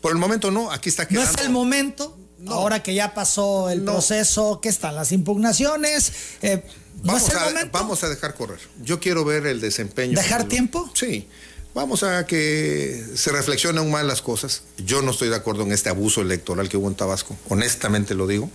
[0.00, 1.28] Por el momento no, aquí está quedando.
[1.28, 2.16] No es el momento,
[2.46, 6.12] ahora que ya pasó el proceso, que están las impugnaciones.
[6.42, 6.62] Eh,
[7.02, 8.60] vamos, a, vamos a dejar correr.
[8.82, 10.16] Yo quiero ver el desempeño.
[10.16, 10.88] ¿Dejar tiempo?
[10.94, 11.26] Sí.
[11.74, 14.62] Vamos a que se reflexionen aún más las cosas.
[14.78, 18.26] Yo no estoy de acuerdo en este abuso electoral que hubo en Tabasco, honestamente lo
[18.26, 18.50] digo.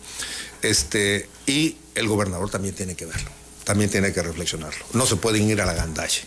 [0.62, 4.86] Este, y el gobernador también tiene que verlo también tiene que reflexionarlo.
[4.94, 6.22] No se pueden ir a la gandalle.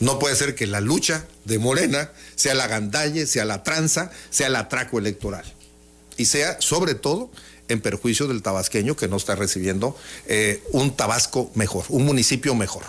[0.00, 4.46] No puede ser que la lucha de Morena sea la gandalle, sea la tranza, sea
[4.46, 5.44] el atraco electoral.
[6.16, 7.30] Y sea, sobre todo,
[7.68, 12.82] en perjuicio del tabasqueño que no está recibiendo eh, un Tabasco mejor, un municipio mejor.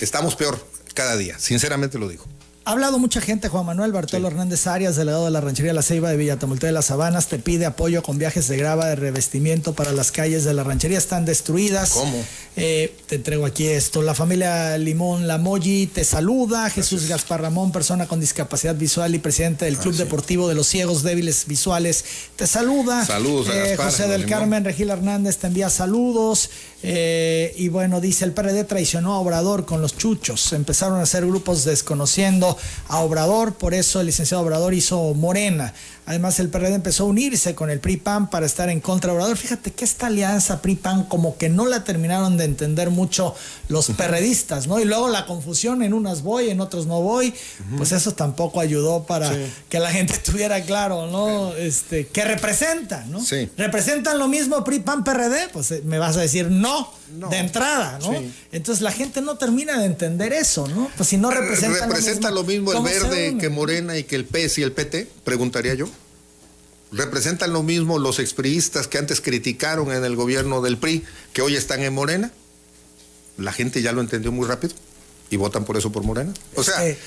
[0.00, 2.24] Estamos peor cada día, sinceramente lo digo.
[2.64, 6.10] Ha hablado mucha gente, Juan Manuel Bartolo Hernández Arias, delegado de la ranchería La Ceiba
[6.10, 9.90] de Villatamulte de las Sabanas, te pide apoyo con viajes de grava de revestimiento para
[9.90, 11.90] las calles de la ranchería, están destruidas.
[11.90, 12.24] ¿Cómo?
[12.54, 14.02] Eh, te entrego aquí esto.
[14.02, 16.68] La familia Limón Lamoyi te saluda.
[16.70, 21.02] Jesús Gaspar Ramón, persona con discapacidad visual y presidente del Club Deportivo de los Ciegos
[21.02, 22.04] Débiles Visuales,
[22.36, 23.04] te saluda.
[23.04, 26.50] Saludos, eh, José del Carmen Regil Hernández te envía saludos.
[26.84, 30.52] Eh, y bueno, dice, el PRD traicionó a Obrador con los chuchos.
[30.52, 32.51] Empezaron a hacer grupos desconociendo
[32.88, 35.72] a Obrador, por eso el licenciado Obrador hizo Morena.
[36.04, 39.36] Además, el PRD empezó a unirse con el PRI-PAN para estar en contra de Obrador.
[39.36, 43.36] Fíjate que esta alianza PRI-PAN como que no la terminaron de entender mucho
[43.68, 44.80] los perredistas, ¿no?
[44.80, 47.32] Y luego la confusión, en unas voy, en otros no voy,
[47.76, 49.32] pues eso tampoco ayudó para
[49.68, 51.54] que la gente tuviera claro, ¿no?
[51.54, 53.24] Este, ¿qué representan, no?
[53.24, 53.48] Sí.
[53.56, 55.50] ¿Representan lo mismo PRI-PAN, PRD?
[55.52, 58.12] Pues eh, me vas a decir no, de entrada, ¿no?
[58.52, 60.90] Entonces la gente no termina de entender eso, ¿no?
[60.96, 64.16] Pues si no representan ¿Representa lo mismo, lo mismo el verde que Morena y que
[64.16, 65.08] el PS y el PT?
[65.24, 65.88] Preguntaría yo
[66.92, 71.02] representan lo mismo los expriistas que antes criticaron en el gobierno del PRI,
[71.32, 72.30] que hoy están en Morena.
[73.38, 74.74] La gente ya lo entendió muy rápido
[75.32, 76.30] y votan por eso por Morena.
[76.56, 76.98] O sea, es,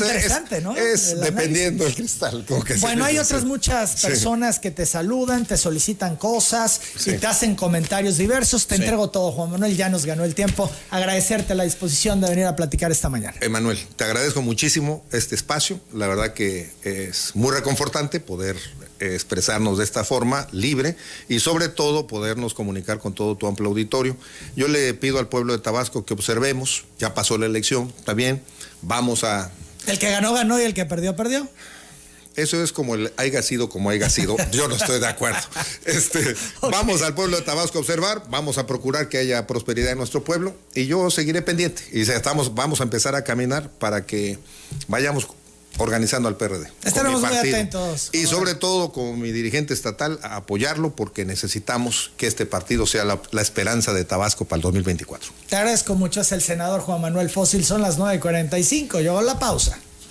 [0.00, 0.76] interesante, ¿no?
[0.76, 2.46] Es dependiendo del cristal.
[2.80, 8.16] bueno, hay otras muchas personas que te saludan, te solicitan cosas y te hacen comentarios
[8.16, 8.68] diversos.
[8.68, 10.70] Te entrego todo, Juan Manuel, ya nos ganó el tiempo.
[10.90, 13.36] Agradecerte la disposición de venir a platicar esta mañana.
[13.40, 15.80] Emanuel, te agradezco muchísimo este espacio.
[15.92, 18.56] La verdad que es muy reconfortante poder
[19.12, 20.96] expresarnos de esta forma, libre,
[21.28, 24.16] y sobre todo podernos comunicar con todo tu amplio auditorio.
[24.56, 28.42] Yo le pido al pueblo de Tabasco que observemos, ya pasó la elección, está bien,
[28.82, 29.50] vamos a...
[29.86, 31.48] El que ganó, ganó y el que perdió, perdió.
[32.36, 34.36] Eso es como el haya sido como haya sido.
[34.52, 35.38] Yo no estoy de acuerdo.
[35.84, 39.98] Este, Vamos al pueblo de Tabasco a observar, vamos a procurar que haya prosperidad en
[39.98, 41.82] nuestro pueblo y yo seguiré pendiente.
[41.92, 44.38] Y estamos, vamos a empezar a caminar para que
[44.88, 45.28] vayamos
[45.78, 46.68] organizando al PRD.
[46.84, 48.10] Estaremos muy atentos.
[48.12, 53.04] Y sobre todo con mi dirigente estatal a apoyarlo porque necesitamos que este partido sea
[53.04, 55.32] la, la, esperanza de Tabasco para el 2024.
[55.48, 59.38] Te agradezco mucho, es el senador Juan Manuel Fósil, son las 9.45, yo hago la
[59.38, 59.78] pausa.